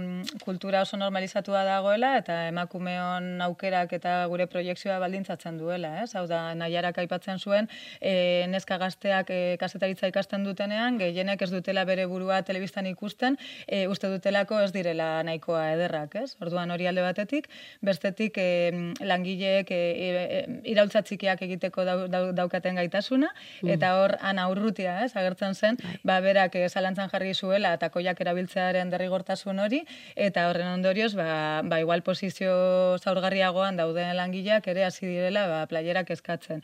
mm, 0.00 0.38
kultura 0.40 0.80
oso 0.86 0.96
normalizatua 0.96 1.66
dagoela, 1.68 2.14
eta 2.16 2.46
emakumeon 2.48 3.42
aukerak 3.44 3.90
eta 3.92 4.14
gure 4.32 4.46
proiektzioa 4.48 4.96
baldintzatzen 5.02 5.58
duela, 5.60 5.90
ez? 6.00 6.14
Hau 6.16 6.22
da, 6.30 6.54
nahiarak 6.56 6.96
aipatzen 7.02 7.42
zuen, 7.44 7.68
e, 8.00 8.46
neska 8.48 8.78
gazteak 8.80 9.32
e, 9.36 9.40
kasetaritza 9.60 10.08
ikasten 10.08 10.46
dutenean, 10.48 10.96
gehienek 10.96 11.44
ez 11.44 11.50
dutela 11.52 11.84
bere 11.84 12.06
burua 12.08 12.40
telebistan 12.40 12.88
ikusten, 12.88 13.36
e, 13.68 13.82
uste 13.92 14.08
dutelako 14.08 14.62
ez 14.64 14.72
direla 14.72 15.10
nahikoa 15.28 15.66
ederrak, 15.74 16.16
ez? 16.22 16.38
Orduan 16.40 16.72
hori 16.72 16.88
alde 16.88 17.04
batetik, 17.04 17.50
bestetik 17.84 18.40
e, 18.40 18.48
langileek 19.04 19.74
e, 19.76 19.82
e, 20.08 20.42
iraultza 20.72 21.04
txikiak 21.04 21.44
egiteko 21.50 21.84
dau, 21.84 21.98
dau, 22.08 22.24
daukaten 22.40 22.80
gaitasuna, 22.80 23.34
eta 23.76 23.92
hor 24.00 24.16
ana 24.24 24.48
urrutia, 24.48 25.02
ez, 25.04 25.12
agertzen 25.20 25.52
zen, 25.52 25.82
ba, 26.00 26.22
berak 26.46 26.54
eh, 26.54 26.68
zalantzan 26.70 27.10
jarri 27.10 27.34
zuela 27.34 27.74
eta 27.74 27.90
koiak 27.90 28.20
erabiltzearen 28.20 28.90
derrigortasun 28.90 29.58
hori, 29.58 29.84
eta 30.14 30.48
horren 30.48 30.68
ondorioz, 30.68 31.14
ba, 31.14 31.62
ba 31.64 31.80
igual 31.80 32.02
posizio 32.02 32.98
zaurgarriagoan 32.98 33.76
dauden 33.76 34.16
langileak 34.16 34.66
ere 34.68 34.84
hasi 34.84 35.06
direla, 35.06 35.46
ba, 35.48 35.66
playerak 35.66 36.10
eskatzen. 36.10 36.62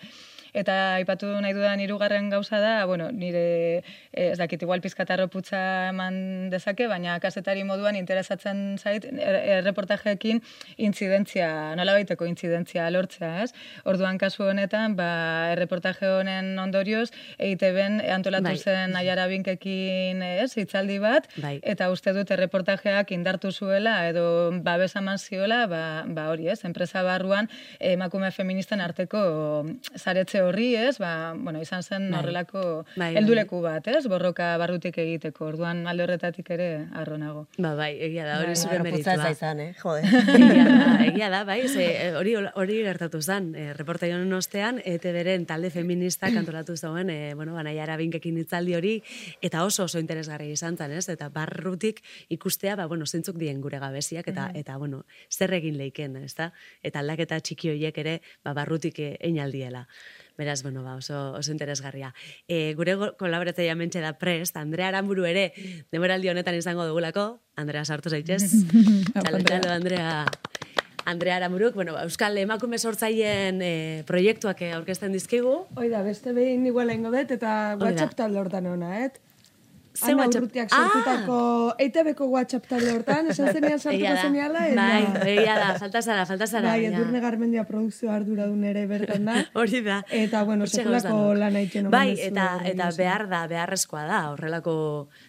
Eta 0.52 0.96
aipatu 0.98 1.30
nahi 1.40 1.54
dudan 1.56 1.80
hirugarren 1.80 2.28
gauza 2.28 2.58
da, 2.60 2.84
bueno, 2.84 3.06
nire 3.10 3.78
eh, 4.12 4.32
ez 4.32 4.38
dakit 4.38 4.60
igual 4.62 4.82
pizkatarro 4.84 5.28
putza 5.32 5.88
eman 5.88 6.50
dezake, 6.52 6.86
baina 6.90 7.14
kasetari 7.20 7.64
moduan 7.64 7.96
interesatzen 7.96 8.76
zait 8.76 9.06
er- 9.06 9.38
erreportajeekin 9.58 10.42
intzidentzia, 10.76 11.48
nolabaiteko 11.78 12.26
intzidentzia 12.28 12.90
lortzea, 12.92 13.30
ez? 13.46 13.54
Orduan 13.88 14.18
kasu 14.20 14.44
honetan, 14.50 14.92
ba 14.98 15.52
erreportaje 15.54 16.10
honen 16.18 16.52
ondorioz 16.60 17.08
EITBen 17.38 18.02
antolatu 18.12 18.50
Bai. 18.50 18.58
zen 18.58 18.92
Naiara 18.92 19.26
Binkekin, 19.32 20.20
ez, 20.22 20.50
hitzaldi 20.60 20.98
bat 21.00 21.30
Bai. 21.40 21.54
eta 21.62 21.88
uste 21.90 22.12
dut 22.12 22.30
erreportajeak 22.30 23.10
indartu 23.16 23.52
zuela 23.52 24.02
edo 24.10 24.26
babes 24.62 24.92
eman 25.00 25.16
ziola, 25.18 25.64
ba, 25.66 25.82
ba 26.06 26.28
hori, 26.28 26.48
ez, 26.52 26.60
enpresa 26.68 27.02
barruan 27.02 27.48
emakume 27.80 28.30
feministen 28.36 28.84
arteko 28.84 29.64
saretze 29.96 30.41
horri, 30.46 30.74
ez, 30.76 30.98
ba, 30.98 31.32
bueno, 31.36 31.60
izan 31.62 31.82
zen 31.82 32.10
Bai. 32.10 32.20
horrelako 32.20 32.62
Bai, 32.96 33.12
bai. 33.12 33.16
helduleku 33.20 33.60
bat, 33.64 33.86
ez, 33.88 34.06
borroka 34.10 34.56
barrutik 34.58 34.98
egiteko. 34.98 35.46
Orduan 35.52 35.86
alde 35.86 36.04
horretatik 36.06 36.50
ere 36.54 36.86
arronago. 36.94 37.46
Ba, 37.58 37.74
bai, 37.78 37.92
egia 38.08 38.26
da, 38.26 38.38
hori 38.40 38.54
Bai, 38.54 38.56
zure 38.56 38.78
meritua. 38.82 39.30
izan, 39.30 39.60
eh? 39.60 39.74
Jode. 39.80 40.02
egia 40.38 40.64
da, 40.68 40.88
egia 41.06 41.30
da, 41.32 41.42
bai, 41.48 41.60
ze, 41.68 41.86
eh, 42.08 42.12
hori 42.16 42.34
hori 42.36 42.78
gertatu 42.82 43.20
zen, 43.22 43.54
e, 43.54 43.72
reportai 43.76 44.12
honen 44.12 44.32
ostean, 44.32 44.80
ETB-ren 44.84 45.46
talde 45.46 45.70
feministak 45.70 46.36
antolatu 46.36 46.76
zuen, 46.76 47.10
e, 47.10 47.34
bueno, 47.34 47.54
banaiara 47.54 47.96
binkekin 48.00 48.38
hitzaldi 48.42 48.74
hori, 48.74 48.94
eta 49.42 49.64
oso 49.64 49.84
oso 49.84 50.00
interesgarri 50.02 50.50
izan 50.52 50.76
zen, 50.76 50.92
ez? 50.92 51.08
Eta 51.12 51.28
barrutik 51.28 52.02
ikustea, 52.32 52.76
ba, 52.76 52.86
bueno, 52.86 53.06
zentzuk 53.06 53.38
dien 53.38 53.60
gure 53.60 53.78
gabeziak, 53.82 54.28
eta, 54.28 54.50
eta 54.54 54.76
bueno, 54.78 55.04
zer 55.30 55.52
egin 55.54 55.76
leiken, 55.78 56.16
ez 56.24 56.34
da? 56.38 56.52
Eta 56.82 57.00
aldaketa 57.02 57.40
txiki 57.40 57.70
horiek 57.74 57.98
ere, 57.98 58.20
ba, 58.44 58.54
barrutik 58.56 58.98
einaldiela. 59.20 59.86
Beraz, 60.38 60.62
bueno, 60.62 60.82
ba, 60.82 60.96
oso, 60.96 61.32
oso 61.38 61.52
interesgarria. 61.52 62.14
E, 62.48 62.74
gure 62.78 62.96
kolaboratzailea 63.18 63.76
mentxe 63.76 64.00
da 64.00 64.14
prest, 64.18 64.56
Andrea 64.56 64.88
Aramburu 64.88 65.26
ere, 65.28 65.50
demoraldi 65.92 66.30
honetan 66.32 66.56
izango 66.56 66.86
dugulako, 66.88 67.42
Andrea 67.56 67.84
sartu 67.84 68.10
zaitez. 68.10 68.42
Txalo, 69.14 69.42
txalo, 69.44 69.72
Andrea. 69.72 70.24
Andrea 71.04 71.36
Aramuruk, 71.36 71.74
bueno, 71.74 71.96
Euskal 71.98 72.36
Emakume 72.38 72.78
Sortzaileen 72.78 73.58
e, 73.58 73.72
proiektuak 74.06 74.60
eh, 74.62 74.70
aurkezten 74.76 75.10
dizkigu. 75.10 75.56
Hoi 75.74 75.88
da, 75.90 76.04
beste 76.06 76.30
behin 76.36 76.62
igual 76.68 76.92
egingo 76.94 77.10
dut, 77.10 77.34
eta. 77.34 77.74
WhatsApp 77.80 78.14
talde 78.20 78.38
hortan 78.38 78.68
ona, 78.70 79.00
et? 79.02 79.18
Ze 79.18 79.31
Ana 80.00 80.16
WhatsApp? 80.22 80.42
Urrutiak 80.42 80.68
Ah! 80.72 80.78
sortutako 80.88 81.38
EITB-ko 81.78 82.26
WhatsApp 82.32 82.66
talde 82.70 82.92
hortan, 82.94 83.26
esan 83.28 83.50
zenean 83.56 83.78
sartuko 83.78 84.14
zeniala. 84.22 84.62
Bai, 84.78 85.02
egia 85.34 85.56
da, 85.58 85.66
falta 85.78 86.00
zara, 86.02 86.24
falta 86.26 86.46
zara. 86.46 86.70
Bai, 86.72 86.86
Edurne 86.88 87.20
Garmendia 87.20 87.64
produkzio 87.68 88.10
arduradun 88.10 88.64
ere 88.64 88.86
bertan 88.86 89.26
da. 89.28 89.34
Hori 89.60 89.82
da. 89.84 89.98
Eta, 90.08 90.44
bueno, 90.48 90.66
sekulako 90.66 91.08
gauza 91.08 91.28
dut. 91.32 91.38
lana 91.42 91.60
egiten 91.60 91.86
omen 91.90 91.92
Bai, 91.98 92.16
eta, 92.24 92.46
eta 92.72 92.88
behar 92.96 93.26
da, 93.28 93.42
beharrezkoa 93.52 94.06
da, 94.08 94.20
horrelako 94.32 94.76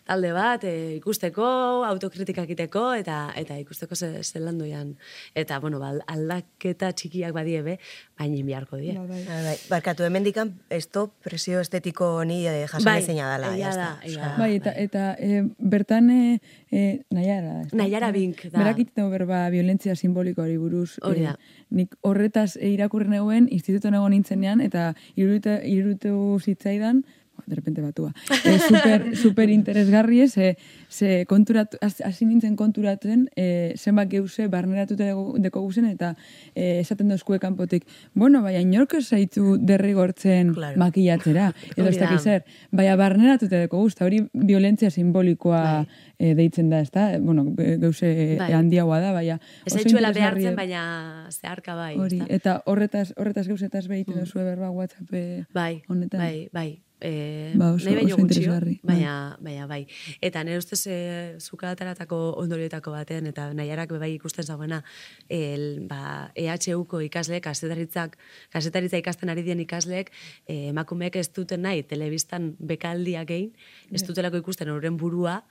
talde 0.08 0.32
bat, 0.38 0.64
e, 0.64 0.96
ikusteko, 1.02 1.50
autokritika 1.90 2.46
egiteko, 2.48 2.86
eta 3.04 3.20
eta 3.36 3.58
ikusteko 3.60 3.96
ze, 4.00 4.24
ze 4.24 4.40
landoian. 4.40 4.96
Eta, 5.36 5.60
bueno, 5.60 5.80
ba, 5.84 5.92
aldaketa 6.08 6.94
txikiak 6.94 7.36
badiebe, 7.36 7.80
baina 8.20 8.46
beharko 8.48 8.78
die. 8.80 8.96
Ba, 8.96 9.06
bai. 9.12 9.22
Ah, 9.28 9.42
bai. 9.50 9.58
Barkatu, 9.70 10.08
hemendikan 10.08 10.56
esto 10.70 11.10
presio 11.24 11.60
estetiko 11.60 12.14
honi 12.22 12.46
eh, 12.48 12.64
jasan 12.68 12.88
Bai, 12.94 12.98
ezina 13.04 13.28
dela. 13.36 13.52
egia 13.54 13.68
ya 13.70 13.76
da, 13.76 13.92
está. 14.00 14.08
egia 14.08 14.20
Osea, 14.22 14.30
da. 14.30 14.38
Bai, 14.38 14.53
Bai, 14.53 14.53
eta, 14.56 14.74
eta 14.78 15.06
e, 15.20 15.44
bertan 15.60 16.10
e, 16.10 16.40
e, 16.72 16.84
Naiara. 17.14 17.62
ez 17.62 17.72
da? 17.72 17.78
Naiara 17.78 18.12
Bink 18.12 18.46
da. 18.50 18.58
Berak 18.60 18.80
iten 18.86 19.10
berba 19.12 19.48
violentzia 19.54 19.96
simbolikoari 19.96 20.58
buruz. 20.58 21.00
Hori 21.02 21.26
e, 21.26 21.32
da. 21.32 21.36
nik 21.70 21.96
horretaz 22.02 22.56
e, 22.58 22.70
irakurri 22.74 23.10
neuen, 23.14 23.50
instituto 23.52 23.92
nago 23.92 24.10
nintzenean, 24.14 24.62
eta 24.62 24.94
iruditu, 25.16 25.58
iruditu 25.70 26.16
zitzaidan, 26.44 27.04
de 27.46 27.56
repente 27.56 27.82
batua, 27.82 28.14
e, 28.46 28.60
super, 28.60 29.16
super 29.24 29.50
interesgarri 29.50 30.22
ez, 30.22 30.38
e, 30.38 30.56
ze 30.90 31.26
konturatu, 31.28 31.78
hasi 31.82 32.26
nintzen 32.26 32.56
konturatzen, 32.56 33.30
e, 33.36 33.74
zenbat 33.76 34.10
geuse 34.12 34.48
barneratuta 34.48 35.10
deko, 35.42 35.62
guzen, 35.62 35.86
eta 35.90 36.14
e, 36.56 36.80
esaten 36.80 37.10
dozkue 37.10 37.40
kanpotik, 37.40 37.84
bueno, 38.14 38.42
baina 38.46 38.62
inork 38.64 38.94
ez 39.00 39.08
zaitu 39.10 39.58
derrigortzen 39.60 40.54
Claro. 40.54 40.78
makillatzera, 40.80 41.50
edo 41.78 41.90
ez 41.90 41.98
dakiz 42.00 42.22
zer, 42.24 42.46
baina 42.72 42.96
barneratuta 42.96 43.60
deko 43.66 43.82
guzta, 43.84 44.06
hori 44.06 44.22
violentzia 44.34 44.90
simbolikoa 44.94 45.86
e, 46.18 46.34
deitzen 46.38 46.70
da, 46.70 46.80
ez 46.80 46.92
da? 46.92 47.10
Bueno, 47.20 47.48
geuse 47.58 48.38
Bai. 48.40 48.52
handiagoa 48.54 49.00
da, 49.04 49.12
baina 49.12 49.40
Ez 49.66 49.74
interesgarria- 49.76 50.14
behartzen, 50.14 50.56
baina 50.56 51.28
zeharka 51.32 51.76
bai. 51.76 51.98
Hori, 52.00 52.22
ezta? 52.22 52.34
eta 52.40 52.56
horretaz, 52.66 53.12
horretaz 53.18 53.48
geusetaz 53.48 53.88
behiten 53.88 54.16
mm. 54.16 54.20
duzue 54.24 54.44
berba 54.48 54.70
WhatsApp 54.72 55.12
Bai, 55.54 55.84
honetan. 55.90 56.20
bai, 56.20 56.50
bai. 56.54 56.82
E, 57.04 57.52
Ba, 57.60 57.74
oso- 57.76 57.90
nahi 57.92 58.06
oso 58.08 58.16
gutxio, 58.22 58.54
bai. 58.64 58.78
baina, 58.82 59.14
baina 59.44 59.66
bai. 59.68 59.82
Eta 60.24 60.44
nire 60.48 60.58
ustez 60.62 60.80
e, 60.88 60.98
zuka 61.44 61.74
ataratako 61.76 62.20
ondorioetako 62.40 62.94
batean, 62.96 63.28
eta 63.28 63.50
nahiarak 63.54 63.92
bai 64.00 64.14
ikusten 64.16 64.48
zagoena, 64.48 64.80
el, 65.28 65.82
ba, 65.90 66.32
EHUko 66.40 67.02
ikasleek, 67.10 67.44
kasetaritzak, 67.44 68.16
kasetaritza 68.56 69.02
ikasten 69.04 69.30
ari 69.34 69.44
dien 69.44 69.60
ikasleek, 69.60 70.14
e, 70.48 70.70
emakumeek 70.72 71.18
ez 71.20 71.28
duten 71.36 71.62
nahi, 71.68 71.84
telebistan 71.84 72.54
bekaldiak 72.64 73.30
egin, 73.36 73.52
ez 73.92 74.04
dutelako 74.08 74.40
ikusten 74.40 74.72
euren 74.72 74.96
burua, 74.98 75.42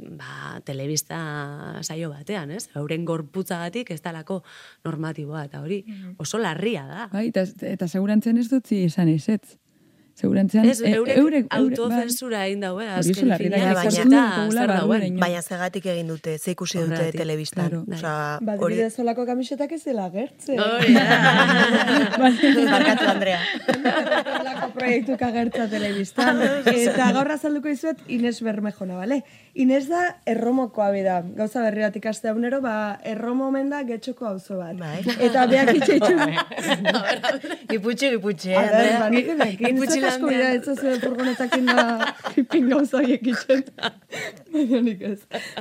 ba, 0.00 0.60
telebista 0.64 1.18
saio 1.82 2.08
batean, 2.14 2.52
ez? 2.54 2.68
Euren 2.78 3.04
gorputzagatik 3.04 3.90
ez 3.90 4.00
dalako 4.00 4.40
normatiboa, 4.86 5.42
eta 5.50 5.60
hori 5.60 5.82
oso 6.22 6.38
larria 6.38 6.86
da. 6.86 7.08
Bai, 7.12 7.26
eta, 7.34 7.44
eta 7.68 7.88
segurantzen 7.90 8.38
ez 8.40 8.46
dutzi 8.48 8.84
esan 8.86 9.10
ezetz. 9.12 9.58
Segurantzen... 10.20 10.64
Ez, 10.68 10.80
e, 10.82 10.90
eurek, 10.92 11.16
eurek- 11.16 11.46
eurek- 11.48 11.54
autozensura 11.56 12.42
egin 12.46 12.60
daue, 12.66 12.84
azken 12.88 13.30
da, 13.30 13.36
finean, 13.40 13.70
baina- 13.72 15.20
baina- 15.22 15.42
zegatik 15.42 15.86
egin 15.94 16.08
dute, 16.12 16.36
ze 16.38 16.50
ikusi 16.52 16.78
dute 16.82 17.06
telebistan. 17.16 17.70
claro. 17.70 17.84
Osea, 17.96 18.38
Ba, 18.44 18.56
hori 18.60 18.74
dibidez 18.76 18.98
olako 19.00 19.24
kamisetak 19.26 19.72
ez 19.72 19.82
dela 19.84 20.10
gertzen. 20.12 20.60
Hori 20.60 20.92
da. 20.94 21.06
barkatu 22.74 23.08
Andrea. 23.08 23.38
Olako 24.40 24.68
proiektuk 24.76 25.22
agertza 25.22 25.66
telebistan. 25.72 26.40
Eta 26.74 27.10
gaur 27.16 27.30
azalduko 27.32 27.68
izuet 27.72 27.98
Ines 28.08 28.40
Bermejona, 28.44 28.98
bale? 29.00 29.22
Ines 29.54 29.86
da 29.88 30.02
erromokoa 30.30 30.90
bida. 30.94 31.20
Gauza 31.36 31.62
berri 31.64 31.82
bat 31.86 31.96
ikaste 31.98 32.32
unero, 32.36 32.60
ba, 32.64 32.98
erromo 33.04 33.48
omen 33.50 33.70
da 33.72 33.82
getxoko 33.88 34.28
auzo 34.34 34.60
bat. 34.60 34.76
Bai. 34.78 35.00
Eta 35.18 35.46
beak 35.50 35.72
itxetxu. 35.80 36.14
Iputxi, 37.76 38.12
iputxi, 38.18 38.54
A 38.54 38.62
asko 40.10 40.28
bida, 40.30 40.52
ez 40.54 40.76
zuen 40.76 41.00
furgonetakin 41.02 41.66
da 41.70 42.14
pipin 42.34 42.68
gauza 42.70 42.98
horiek 43.00 43.26
itxen. 43.32 43.64
Baina 44.52 44.80
nik 44.86 45.02
ez. 45.06 45.18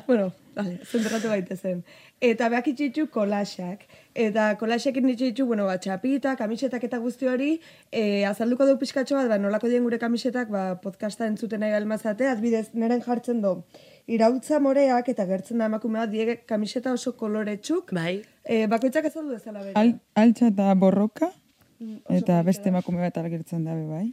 Bueno, 0.08 0.30
vale, 0.58 0.78
zentratu 0.86 1.32
gaitezen. 1.32 1.84
Eta 2.20 2.50
beak 2.52 2.68
itxitu 2.74 3.08
kolaxak. 3.14 3.86
Eta 4.20 4.50
kolaxekin 4.60 5.08
itxitu, 5.14 5.46
bueno, 5.48 5.66
ba, 5.70 5.78
txapita, 5.80 6.36
kamisetak 6.40 6.84
eta 6.90 7.00
guzti 7.00 7.30
hori, 7.32 7.52
e, 7.92 8.26
azalduko 8.28 8.68
du 8.68 8.76
pixkatxo 8.82 9.16
bat, 9.16 9.30
ba, 9.32 9.38
nolako 9.40 9.70
dien 9.72 9.86
gure 9.88 10.00
kamisetak, 10.02 10.50
ba, 10.52 10.64
podcasta 10.84 11.28
entzuten 11.30 11.64
nahi 11.64 11.72
balmazate, 11.78 12.28
adbidez, 12.28 12.70
neren 12.74 13.06
jartzen 13.06 13.40
du. 13.46 13.54
Irautza 14.10 14.60
moreak 14.60 15.08
eta 15.14 15.26
gertzen 15.30 15.62
da 15.62 15.68
emakume 15.70 16.02
bat, 16.02 16.12
die 16.12 16.40
kamiseta 16.50 16.92
oso 16.98 17.14
koloretsuk, 17.16 17.94
Bai. 17.96 18.24
e, 18.44 18.66
bakoitzak 18.68 19.06
azaldu 19.06 19.38
ezala 19.38 19.62
bere. 19.62 19.78
Al, 19.80 19.94
altxa 20.20 20.50
eta 20.52 20.74
borroka, 20.76 21.32
Mm, 21.80 22.02
eta 22.12 22.42
beste 22.44 22.68
emakume 22.68 23.00
bat 23.00 23.18
argertzen 23.22 23.64
dabe, 23.64 23.86
bai. 23.88 24.10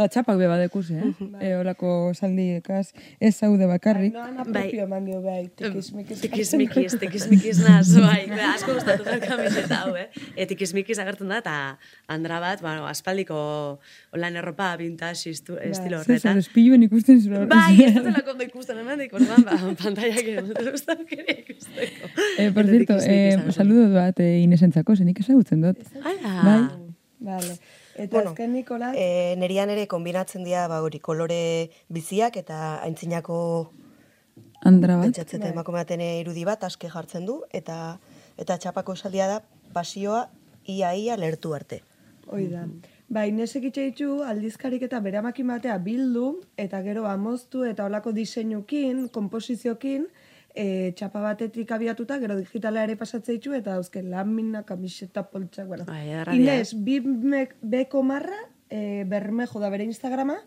Eta 0.00 0.08
txapak 0.14 0.38
be 0.40 0.46
badekuz, 0.48 0.86
eh? 0.96 1.08
e, 1.44 1.48
olako 1.60 1.90
saldiekaz, 2.16 2.94
ez 3.20 3.34
zaude 3.36 3.66
bakarrik. 3.68 4.14
No, 4.14 4.22
ana 4.24 4.46
Bai. 4.46 4.62
propio 4.70 4.86
eman 4.86 5.04
dio 5.04 5.18
behai, 5.20 5.42
tikismikis. 5.58 6.22
Tikismikiz, 6.22 6.94
tikismikiz 7.02 7.58
naz, 7.66 7.90
bai. 8.00 8.22
Ba, 8.30 8.54
Asko 8.54 8.78
gustatu 8.78 9.04
da 9.04 9.18
kamiseta 9.20 9.82
hau, 9.82 9.92
eh? 10.00 10.06
E, 10.32 10.46
tikismikiz 10.48 10.96
agertzen 11.04 11.28
da, 11.28 11.42
eta 11.44 11.56
andra 12.16 12.40
bat, 12.40 12.62
bueno, 12.64 12.86
aspaldiko 12.88 13.36
olan 14.16 14.40
erropa 14.40 14.70
vintage 14.80 15.34
istu, 15.34 15.58
estilo 15.60 16.00
Zer, 16.00 16.14
horretan. 16.16 16.40
espiluen 16.40 16.88
ikusten 16.88 17.20
zure 17.20 17.44
Bai, 17.50 17.76
ez 17.84 17.92
dutela 17.98 18.24
ondo 18.32 18.46
ikusten 18.48 18.80
hemendik, 18.80 19.12
orduan, 19.20 19.44
ba, 19.44 19.58
pantaiak 19.82 20.30
dut 20.48 20.62
gustatu 20.70 21.04
kere 21.12 21.42
ikusteko. 21.42 22.14
Eh, 22.38 22.48
por 22.56 22.72
cierto, 22.72 22.96
eh, 23.04 23.36
da. 23.36 23.52
saludo 23.52 23.90
bat 23.98 24.24
eh, 24.24 24.38
Inesentzako, 24.46 24.96
zenik 24.96 25.20
ezagutzen 25.20 25.68
dut. 25.68 25.84
Hala. 26.00 26.38
Bai. 26.46 26.62
Vale. 27.20 27.58
Eta 28.00 28.16
Bueno, 28.16 28.30
azken 28.32 28.52
Nikola, 28.56 28.92
E, 28.96 29.36
nerian 29.36 29.70
ere 29.70 29.86
kombinatzen 29.86 30.44
dira 30.46 30.66
ba, 30.72 30.80
hori 30.80 30.98
kolore 31.04 31.70
biziak 31.88 32.36
eta 32.40 32.80
aintzinako 32.80 33.38
Andra 34.64 34.96
bat. 34.96 35.04
pentsatzeta 35.10 35.50
emakume 35.52 35.82
baten 35.82 36.00
irudi 36.00 36.44
bat 36.48 36.64
aske 36.64 36.88
jartzen 36.88 37.26
du 37.28 37.42
eta 37.52 37.98
eta 38.40 38.56
txapako 38.56 38.96
esaldia 38.96 39.26
da 39.28 39.42
pasioa 39.74 40.30
ia 40.66 40.94
ia 40.94 41.16
lertu 41.16 41.52
arte. 41.54 41.82
hoi 42.30 42.46
da. 42.48 42.64
Ba, 43.10 43.26
Inesek 43.26 43.64
itxe 43.66 43.84
ditu 43.88 44.22
aldizkarik 44.22 44.82
eta 44.86 45.00
bere 45.02 45.18
amakin 45.18 45.48
batea 45.50 45.78
bildu, 45.82 46.44
eta 46.56 46.78
gero 46.82 47.06
amoztu 47.10 47.64
eta 47.66 47.84
olako 47.90 48.12
diseinukin, 48.14 49.08
komposiziokin, 49.08 50.06
e, 50.54 50.92
txapa 50.96 51.20
batetik 51.20 51.70
abiatuta, 51.72 52.18
gero 52.18 52.36
digitala 52.36 52.84
ere 52.84 52.96
pasatze 52.96 53.32
ditu, 53.32 53.52
eta 53.54 53.76
dauzken 53.76 54.10
lamina, 54.10 54.64
kamiseta, 54.64 55.28
poltsak, 55.30 55.66
bueno. 55.68 55.84
Bai, 55.86 56.08
ederra 56.08 56.32
dira, 56.32 56.56
Ines, 56.56 56.74
bi 56.74 57.00
mek- 57.00 57.56
beko 57.62 58.02
marra, 58.02 58.38
e, 58.70 59.04
bermejo 59.06 59.60
da 59.60 59.70
bere 59.70 59.84
Instagrama, 59.84 60.38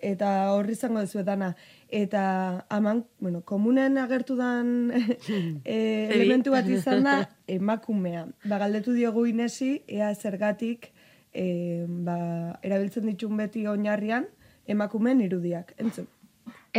eta 0.00 0.52
horri 0.54 0.72
izango 0.76 1.00
dezu 1.02 1.24
dana. 1.26 1.56
Eta 1.90 2.66
aman, 2.70 3.04
bueno, 3.18 3.40
komunen 3.42 3.98
agertu 3.98 4.36
dan 4.38 4.92
e, 5.64 6.08
elementu 6.14 6.52
bat 6.54 6.68
izan 6.70 7.02
da 7.02 7.16
emakumea. 7.58 8.26
Ba, 8.44 8.58
galdetu 8.62 8.92
diogu 8.94 9.26
Inesi, 9.26 9.82
ea 9.88 10.12
zergatik 10.14 10.92
e, 11.32 11.84
ba, 11.88 12.58
erabiltzen 12.62 13.06
ditun 13.10 13.36
beti 13.36 13.66
oinarrian 13.66 14.28
emakumeen 14.68 15.20
irudiak. 15.24 15.74
Entzun. 15.78 16.06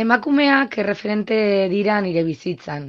Emakumeak 0.00 0.76
erreferente 0.80 1.36
dira 1.68 1.96
nire 2.00 2.20
bizitzan, 2.24 2.84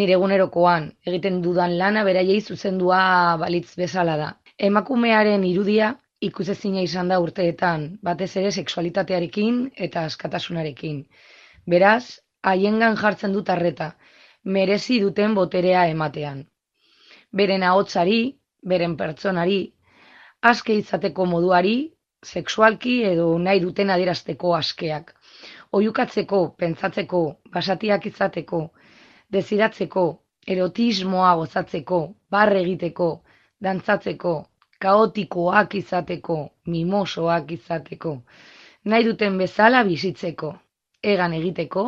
nire 0.00 0.14
egunerokoan, 0.16 0.86
egiten 1.10 1.40
dudan 1.46 1.74
lana 1.80 2.04
beraiei 2.06 2.38
zuzendua 2.40 3.00
balitz 3.42 3.74
bezala 3.80 4.14
da. 4.20 4.28
Emakumearen 4.68 5.44
irudia 5.48 5.90
ikusezina 6.28 6.84
izan 6.86 7.12
da 7.12 7.18
urteetan, 7.24 7.84
batez 8.08 8.30
ere 8.42 8.52
sexualitatearekin 8.62 9.58
eta 9.88 10.06
askatasunarekin. 10.10 11.02
Beraz, 11.74 12.04
haiengan 12.52 12.96
jartzen 13.02 13.36
dut 13.36 13.52
arreta, 13.56 13.90
merezi 14.44 15.02
duten 15.04 15.36
boterea 15.40 15.84
ematean. 15.92 16.42
Beren 17.42 17.66
ahotsari, 17.72 18.22
beren 18.72 18.96
pertsonari, 19.02 19.60
aske 20.54 20.80
izateko 20.80 21.28
moduari, 21.34 21.76
sexualki 22.32 23.02
edo 23.12 23.30
nahi 23.38 23.60
duten 23.68 23.92
adierazteko 23.98 24.56
askeak 24.62 25.17
oiukatzeko, 25.72 26.40
pentsatzeko, 26.58 27.22
basatiak 27.52 28.06
izateko, 28.06 28.60
desiratzeko, 29.32 30.04
erotismoa 30.46 31.34
gozatzeko, 31.40 31.98
barre 32.30 32.62
egiteko, 32.62 33.08
dantzatzeko, 33.60 34.34
kaotikoak 34.80 35.74
izateko, 35.74 36.38
mimosoak 36.66 37.52
izateko, 37.58 38.14
nahi 38.84 39.04
duten 39.04 39.38
bezala 39.38 39.84
bizitzeko, 39.84 40.54
egan 41.02 41.34
egiteko, 41.40 41.84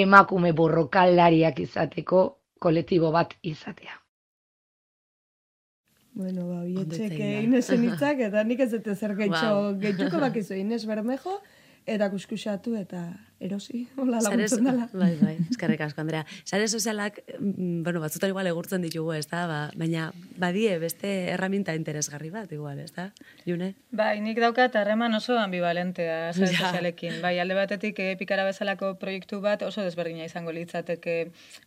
emakume 0.00 0.52
borrokaldariak 0.52 1.60
izateko, 1.60 2.24
kolektibo 2.58 3.12
bat 3.12 3.34
izatea. 3.42 4.00
Bueno, 6.16 6.46
ba, 6.48 6.62
bietxek 6.64 7.12
egin. 7.12 7.50
Inesen 7.50 7.82
hitzak, 7.84 8.20
eta 8.30 8.42
nik 8.48 8.62
ez 8.64 8.70
dute 8.72 8.94
zer 8.96 9.12
gehiago, 9.18 9.66
Wow. 9.66 9.74
gehituko 9.82 10.20
bakizu 10.22 10.56
Ines 10.56 10.86
Bermejo, 10.88 11.34
eta 11.86 12.10
kuskusatu 12.10 12.74
eta 12.76 13.02
erosi, 13.40 13.86
hola 14.00 14.20
laguntzen 14.24 14.64
dela. 14.64 14.88
Bai, 14.96 15.12
bai, 15.20 15.34
eskerrik 15.50 15.80
asko, 15.84 16.00
Andrea. 16.00 16.24
Sare 16.44 16.68
sozialak, 16.68 17.20
mm, 17.38 17.82
bueno, 17.84 18.00
batzutan 18.00 18.30
igual 18.32 18.46
egurtzen 18.48 18.82
ditugu, 18.82 19.12
ez 19.12 19.26
da, 19.28 19.46
ba, 19.46 19.58
baina 19.76 20.10
badie 20.40 20.78
beste 20.80 21.10
erraminta 21.34 21.74
interesgarri 21.76 22.30
bat, 22.30 22.50
igual, 22.52 22.78
ez 22.80 22.92
da, 22.96 23.10
June? 23.46 23.74
Bai, 23.90 24.20
nik 24.24 24.40
daukat 24.40 24.74
harreman 24.76 25.14
oso 25.14 25.36
ambivalentea 25.38 26.32
sare 26.32 26.50
Ja. 26.56 26.70
sozialekin. 26.70 27.20
Bai, 27.22 27.38
alde 27.42 27.54
batetik 27.58 27.98
eh, 28.00 28.14
pikara 28.16 28.44
bezalako 28.48 28.94
proiektu 29.00 29.40
bat 29.44 29.62
oso 29.66 29.82
desberdina 29.84 30.24
izango 30.24 30.52
litzateke 30.56 31.16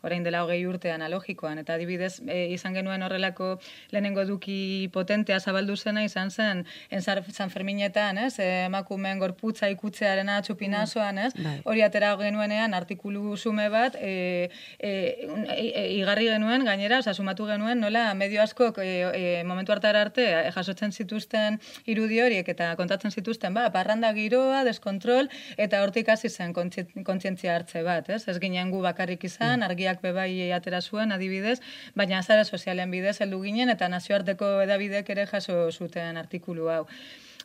orain 0.01 0.23
dela 0.25 0.43
hogei 0.43 0.63
urte 0.65 0.91
analogikoan. 0.91 1.59
Eta 1.61 1.75
adibidez, 1.77 2.19
eh, 2.27 2.47
izan 2.55 2.73
genuen 2.73 3.03
horrelako 3.05 3.59
lehenengo 3.93 4.23
eduki 4.25 4.89
potentea 4.93 5.39
zabaldu 5.39 5.75
zena 5.77 6.03
izan 6.03 6.31
zen 6.31 6.65
en 6.89 7.01
San 7.01 7.49
Ferminetan, 7.49 8.17
ez? 8.17 8.39
Eh, 8.39 8.65
emakumeen 8.65 9.19
gorputza 9.19 9.69
ikutzearena 9.69 10.41
txupinazoan, 10.41 11.17
ez? 11.27 11.33
Bai. 11.37 11.58
Hori 11.63 11.81
atera 11.85 12.15
genuenean 12.19 12.73
artikulu 12.73 13.35
sume 13.37 13.69
bat, 13.69 13.95
e, 13.95 14.49
e, 14.79 14.89
e, 14.89 15.65
e, 15.67 15.83
igarri 15.99 16.27
genuen, 16.29 16.65
gainera, 16.65 16.99
oza, 17.03 17.13
sumatu 17.13 17.47
genuen, 17.49 17.79
nola, 17.79 18.13
medio 18.13 18.41
askok 18.43 18.79
e, 18.83 18.89
e, 19.13 19.43
momentu 19.43 19.73
hartara 19.75 20.01
arte 20.07 20.25
jasotzen 20.55 20.91
zituzten 20.91 21.59
irudi 21.85 22.21
horiek 22.21 22.47
eta 22.55 22.71
kontatzen 22.79 23.11
zituzten, 23.11 23.53
ba, 23.53 23.67
parranda 23.75 24.11
giroa, 24.17 24.63
deskontrol, 24.67 25.29
eta 25.57 25.83
hortik 25.83 26.09
hasi 26.09 26.29
zen 26.29 26.53
kontzi- 26.53 26.87
kontzientzia 27.05 27.55
hartze 27.55 27.83
bat, 27.83 28.09
ez? 28.09 28.23
Ez 28.27 28.37
ginen 28.39 28.71
gu 28.71 28.81
bakarrik 28.85 29.23
izan, 29.29 29.63
argiak 29.63 30.01
bebai 30.01 30.51
atera 30.55 30.81
zuen, 30.81 31.11
adibidez, 31.11 31.59
baina 31.95 32.21
zara 32.23 32.45
sozialen 32.45 32.91
bidez 32.91 33.19
heldu 33.21 33.41
ginen, 33.43 33.69
eta 33.69 33.89
nazioarteko 33.89 34.59
edabidek 34.65 35.09
ere 35.15 35.25
jaso 35.29 35.69
zuten 35.71 36.17
artikulu 36.17 36.69
hau. 36.69 36.85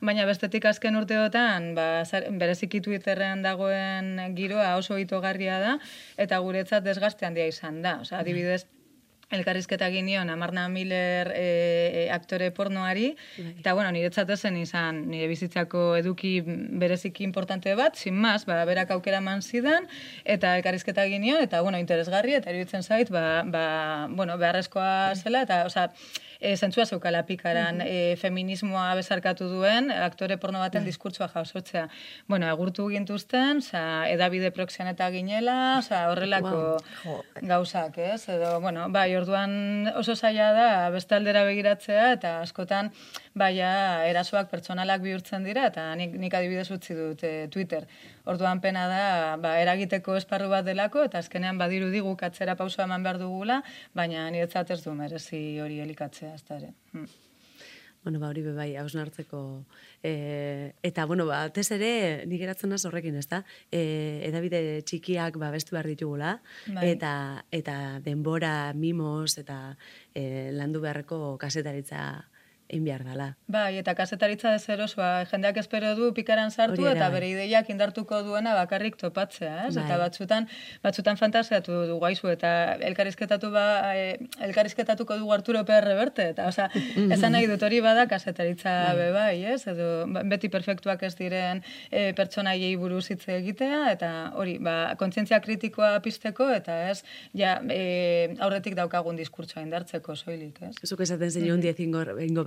Baina 0.03 0.25
bestetik 0.27 0.65
azken 0.67 0.97
urteotan, 0.99 1.73
ba, 1.77 2.03
bereziki 2.41 2.81
Twitterrean 2.83 3.45
dagoen 3.45 4.17
giroa 4.35 4.75
oso 4.77 4.99
itogarria 4.99 5.61
da, 5.63 5.77
eta 6.19 6.41
guretzat 6.43 6.85
desgaste 6.85 7.27
handia 7.27 7.47
izan 7.47 7.81
da. 7.85 8.01
Osea, 8.03 8.19
adibidez, 8.25 8.65
elkarrizketa 9.35 9.87
egin 9.89 10.07
nion 10.07 10.31
Amarna 10.31 10.67
Miller 10.69 11.31
e, 11.35 11.45
e, 11.45 12.03
aktore 12.13 12.51
pornoari, 12.55 13.15
eta 13.41 13.75
bueno, 13.75 13.91
niretzat 13.95 14.31
esen 14.37 14.59
izan 14.61 15.05
nire 15.11 15.29
bizitzako 15.31 15.85
eduki 16.01 16.35
bereziki 16.45 17.25
importante 17.25 17.75
bat, 17.79 17.97
sin 17.97 18.19
más, 18.21 18.45
ba, 18.51 18.61
berak 18.69 18.93
aukera 18.95 19.23
eman 19.23 19.43
zidan, 19.43 19.89
eta 20.25 20.57
elkarrizketa 20.59 21.07
egin 21.09 21.25
nion, 21.25 21.43
eta 21.43 21.63
bueno, 21.63 21.81
interesgarri, 21.83 22.37
eta 22.41 22.53
iruditzen 22.53 22.83
zait, 22.83 23.11
ba, 23.15 23.43
ba, 23.47 23.65
bueno, 24.11 24.39
beharrezkoa 24.39 25.15
zela, 25.17 25.45
eta, 25.49 25.65
osea, 25.71 25.91
e, 26.41 26.57
zentzua 26.57 26.87
zeukala 26.87 27.25
pikaran 27.27 27.81
e, 27.85 28.17
feminismoa 28.21 28.95
bezarkatu 28.99 29.49
duen 29.51 29.91
aktore 29.91 30.37
porno 30.39 30.61
baten 30.63 30.85
diskurtsoa 30.85 31.29
jasotzea. 31.33 31.89
Bueno, 32.29 32.49
agurtu 32.49 32.89
gintuzten, 32.93 33.63
oza, 33.65 33.85
edabide 34.11 34.51
proxian 34.55 34.89
eta 34.91 35.11
ginela, 35.15 35.79
oza, 35.79 36.05
horrelako 36.13 36.79
gauzak, 37.43 37.99
ez? 37.99 38.29
Edo, 38.29 38.61
bueno, 38.61 38.89
bai, 38.95 39.09
orduan 39.17 39.93
oso 39.95 40.17
zaila 40.17 40.53
da 40.57 40.69
beste 40.95 41.17
aldera 41.19 41.45
begiratzea, 41.49 42.13
eta 42.19 42.39
askotan, 42.43 42.93
baia, 43.35 44.07
erasoak 44.07 44.49
pertsonalak 44.51 45.03
bihurtzen 45.03 45.45
dira, 45.47 45.67
eta 45.73 45.89
nik, 45.99 46.15
nik 46.23 46.35
adibidez 46.39 46.69
utzi 46.75 46.95
dut 46.95 47.25
e, 47.27 47.33
Twitter. 47.51 47.87
Orduan 48.31 48.63
pena 48.63 48.87
da, 48.91 49.03
ba, 49.43 49.57
eragiteko 49.63 50.17
esparru 50.21 50.49
bat 50.53 50.65
delako, 50.67 51.03
eta 51.09 51.19
azkenean 51.19 51.59
badirudi 51.59 52.01
guk 52.05 52.23
atzera 52.23 52.55
pausoa 52.57 52.87
eman 52.87 53.03
behar 53.03 53.19
dugula, 53.19 53.61
baina 53.95 54.29
niretzat 54.31 54.71
ez 54.71 54.83
du 54.87 54.95
merezi 54.95 55.45
hori 55.61 55.81
elikatzea, 55.83 56.35
ez 56.39 56.45
da 56.47 56.61
ere. 56.63 56.75
Mm. 56.95 57.13
Bueno, 58.05 58.21
ba, 58.21 58.29
hori 58.29 58.43
be 58.45 58.53
bai, 58.53 58.69
hausnartzeko. 58.77 59.39
E, 60.05 60.75
eta, 60.85 61.07
bueno, 61.09 61.25
ba, 61.25 61.39
tez 61.57 61.71
ere, 61.73 61.91
nik 62.29 62.43
geratzen 62.43 62.71
naz 62.71 62.83
horrekin, 62.85 63.17
ez 63.17 63.25
da? 63.31 63.41
E, 63.73 63.81
edabide 64.29 64.61
txikiak 64.85 65.39
ba, 65.41 65.49
bestu 65.55 65.75
behar 65.75 65.89
ditugula, 65.89 66.35
Bai. 66.69 66.91
eta, 66.93 67.15
eta 67.51 67.79
denbora, 68.05 68.75
mimos, 68.77 69.39
eta 69.41 69.59
e, 70.13 70.53
landu 70.53 70.85
beharreko 70.85 71.39
kasetaritza 71.41 72.05
egin 72.69 72.85
behar 72.85 73.05
dela. 73.05 73.27
Bai, 73.51 73.77
eta 73.79 73.95
kasetaritza 73.97 74.55
ez 74.57 74.65
erosoa, 74.73 75.25
jendeak 75.29 75.59
espero 75.61 75.93
du 75.99 76.11
pikaran 76.17 76.51
sartu 76.51 76.81
Hori 76.81 76.91
ere 76.91 76.99
eta 76.99 77.09
bai. 77.09 77.19
bere 77.19 77.29
ideiak 77.35 77.69
indartuko 77.71 78.23
duena 78.25 78.55
bakarrik 78.57 78.97
topatzea, 79.01 79.67
ez? 79.69 79.75
Bai. 79.77 79.85
Eta 79.85 79.99
batzutan, 80.01 80.49
batzutan 80.83 81.21
fantasiatu 81.21 81.85
du 81.91 81.99
guaizu 82.01 82.31
eta 82.33 82.53
elkarrizketatu 82.89 83.51
ba, 83.53 83.67
e, 83.95 84.17
elkarrizketatuko 84.49 85.19
dugu 85.21 85.35
Arturo 85.37 85.65
PR 85.69 85.93
Berte, 85.99 86.31
eta 86.33 86.49
osea, 86.49 86.71
esan 87.17 87.37
nahi 87.37 87.49
dut 87.51 87.63
hori 87.63 87.81
bada 87.85 88.07
kasetaritza 88.09 88.95
be 88.97 89.11
bai, 89.13 89.45
ez? 89.55 89.61
Edo 89.71 89.91
ba, 90.09 90.25
beti 90.35 90.49
perfektuak 90.49 91.05
ez 91.05 91.15
diren 91.21 91.63
e, 91.91 92.13
pertsonaiei 92.17 92.75
buruz 92.81 93.05
hitz 93.11 93.29
egitea 93.29 93.93
eta 93.93 94.11
hori, 94.41 94.57
ba, 94.59 94.95
kontzientzia 95.01 95.41
kritikoa 95.45 95.99
pizteko 96.05 96.49
eta 96.55 96.81
ez, 96.89 97.03
ja, 97.37 97.59
e, 97.69 98.35
aurretik 98.41 98.79
daukagun 98.79 99.21
diskurtsoa 99.21 99.63
indartzeko 99.67 100.17
soilik, 100.17 100.63
ez? 100.65 100.75
Zuk 100.89 101.05
esaten 101.05 101.31
zenuen 101.31 101.61
diez 101.61 101.77
ingo 101.85 102.01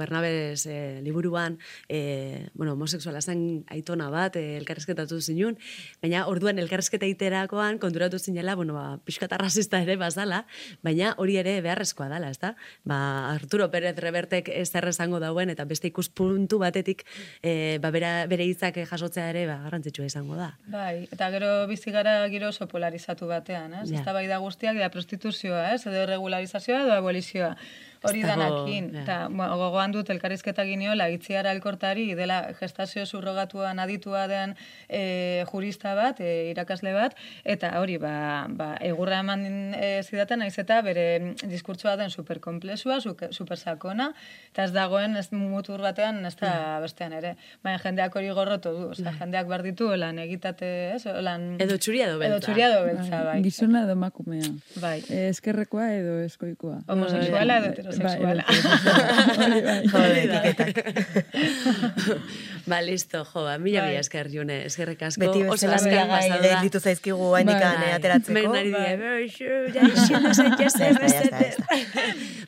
Bernabez 0.07 0.65
e, 0.65 1.01
liburuan, 1.03 1.59
e, 1.89 2.47
bueno, 2.53 2.73
homosexuala 2.73 3.21
zen 3.21 3.65
aitona 3.67 4.09
bat, 4.09 4.37
e, 4.39 4.55
elkarrezketatu 4.57 5.19
zinun, 5.19 5.57
baina 6.01 6.23
orduan 6.31 6.59
elkarrezketa 6.63 7.09
iterakoan 7.11 7.79
konturatu 7.83 8.19
zinela, 8.19 8.55
bueno, 8.55 8.77
ba, 8.77 8.99
pixka 9.03 9.27
eta 9.27 9.39
rasista 9.41 9.81
ere 9.83 9.97
bazala, 9.99 10.45
baina 10.83 11.13
hori 11.19 11.35
ere 11.41 11.59
beharrezkoa 11.65 12.07
dala, 12.13 12.31
ezta? 12.31 12.53
Ba, 12.87 12.99
Arturo 13.33 13.67
Pérez 13.73 13.97
Rebertek 13.99 14.49
ez 14.53 14.69
zer 14.71 14.87
esango 14.87 15.19
dauen, 15.19 15.51
eta 15.51 15.65
beste 15.67 15.91
ikuspuntu 15.91 16.61
batetik, 16.63 17.03
e, 17.43 17.77
ba, 17.83 17.91
bera, 17.91 18.13
bere 18.31 18.47
hitzak 18.47 18.79
jasotzea 18.87 19.27
ere, 19.33 19.45
ba, 19.49 19.59
garrantzitsua 19.65 20.07
izango 20.07 20.39
da. 20.39 20.53
Bai, 20.71 21.07
eta 21.11 21.29
gero 21.35 21.51
bizi 21.67 21.91
gara 21.91 22.21
giro 22.31 22.53
oso 22.53 22.69
polarizatu 22.71 23.27
batean, 23.27 23.75
ez? 23.81 23.89
Ja. 23.91 23.99
Eztabaida 23.99 24.39
guztiak 24.39 24.79
da 24.79 24.89
prostituzioa, 24.93 25.73
ez? 25.75 25.83
Edo 25.89 26.07
regularizazioa 26.07 26.85
edo 26.85 26.95
abolizioa. 26.95 27.55
Hori 28.03 28.21
danakin. 28.23 28.91
ja. 28.93 29.01
Eta 29.01 29.17
bueno, 29.29 29.57
gogoan 29.57 29.91
dut 29.91 30.09
elkarrizketa 30.09 30.63
giniola 30.65 31.09
itziara 31.09 31.51
elkortari 31.51 32.13
dela 32.15 32.53
gestazio 32.59 33.05
surrogatuan 33.05 33.79
aditua 33.79 34.27
den 34.27 34.55
e, 34.89 35.43
jurista 35.51 35.95
bat, 35.95 36.19
e, 36.19 36.49
irakasle 36.51 36.93
bat, 36.93 37.15
eta 37.43 37.73
hori, 37.79 37.97
ba, 37.97 38.45
ba, 38.49 38.69
egurra 38.81 39.19
eman 39.23 39.45
e, 39.73 40.01
zidaten, 40.03 40.39
naiz 40.39 40.57
eta 40.59 40.81
bere 40.81 41.33
diskurtsoa 41.43 41.95
den 41.97 42.09
superkomplexua, 42.13 42.99
supersakona, 43.31 44.11
eta 44.51 44.67
ez 44.67 44.71
dagoen 44.75 45.17
ez 45.17 45.27
mutur 45.31 45.81
batean, 45.81 46.23
ez 46.25 46.35
da 46.39 46.79
bestean 46.83 47.13
ere. 47.13 47.35
Baina 47.63 47.79
jendeak 47.83 48.15
hori 48.15 48.29
gorrotu 48.29 48.71
du, 48.75 48.85
osea, 48.93 49.13
jendeak 49.19 49.47
behar 49.47 49.63
ditu, 49.65 49.89
lan 49.95 50.19
egitate, 50.19 50.69
ez? 50.95 51.03
Lan, 51.23 51.55
Edo 51.63 51.77
txuria 51.77 52.07
edo 52.09 52.19
beltza. 52.19 52.35
Edo 52.35 52.45
txuria 52.45 52.69
edo 52.71 52.83
beltza, 52.85 53.23
bai. 53.25 53.37
Gizona 53.45 53.83
edo 53.87 53.95
emakumea. 53.97 54.51
Bai. 54.81 54.97
Eh, 55.09 55.27
eskerrekoa 55.29 55.87
edo 55.95 56.19
eskoikoa. 56.25 56.79
Homosexuala 56.87 57.57
edo 57.63 57.86
Bai, 57.87 57.95
heterosexuala. 57.95 58.43
Hori 59.37 59.61
bai. 59.65 59.77
Jode, 59.87 60.21
etiketak. 60.51 60.77
ba, 62.67 62.81
listo, 62.81 63.23
jo, 63.25 63.43
ba, 63.45 63.57
mila 63.57 63.81
Bai. 63.81 63.89
mila 63.91 63.99
esker, 64.01 64.29
June, 64.31 64.65
eskerrik 64.67 65.01
asko. 65.07 65.21
Beti 65.23 65.43
bezala 65.47 65.77
pasada 66.09 66.39
da. 66.41 66.47
gelditu 66.47 66.79
zaizkigu 66.83 67.29
haindikan 67.35 67.77
Bai. 67.81 67.89
eh, 67.89 67.93
ateratzeko. 67.99 68.33
Menari 68.39 68.71
Bai. 68.71 68.81
die, 68.87 68.97
"Ber, 68.97 69.19
xu, 69.29 69.45
ja, 69.73 69.81
ez 70.89 70.97
besteter." 70.99 71.55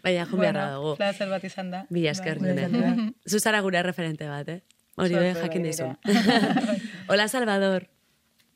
Baina, 0.03 0.25
jun 0.25 0.39
beharra 0.39 0.65
dago. 0.71 0.95
placer 0.99 1.29
bat 1.29 1.43
izan 1.43 1.71
da. 1.71 1.85
Mila 1.89 2.11
esker, 2.11 2.39
Bai. 2.39 2.55
June. 2.69 3.13
Zuzara 3.27 3.61
gure 3.61 3.83
referente 3.83 4.27
bat, 4.27 4.47
eh? 4.49 4.61
Hori 4.99 5.15
be, 5.15 5.33
jakin 5.33 5.61
bai, 5.61 5.71
dizu. 5.71 5.95
Hola, 7.07 7.27
Salvador. 7.27 7.87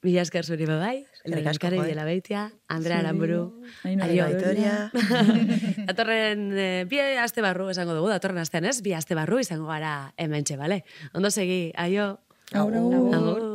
Mila 0.04 0.24
esker 0.26 0.44
zuri 0.44 0.66
bai. 0.68 1.06
Asko, 1.24 1.30
Lehenkari 1.32 1.78
joe. 1.80 1.86
biela 1.88 2.04
beitia, 2.04 2.42
Andrea 2.68 3.00
Aramburu. 3.00 3.44
Ainhoa 3.88 4.10
Aio. 4.10 4.26
Vitoria. 4.34 4.74
Datorren, 5.88 6.44
eh, 6.60 6.84
bi 6.92 7.00
aste 7.00 7.42
barru 7.46 7.70
esango 7.72 7.96
dugu, 7.96 8.10
datorren 8.12 8.42
astean 8.44 8.68
ez, 8.68 8.82
bi 8.84 8.92
aste 8.98 9.16
barru 9.16 9.40
izango 9.40 9.70
gara 9.72 10.14
hementxe, 10.20 10.58
bale? 10.60 10.82
Ondo 11.16 11.32
segi, 11.32 11.72
aio. 11.80 12.18
Aur, 12.52 12.76
aur. 12.76 13.16
Agur. 13.16 13.46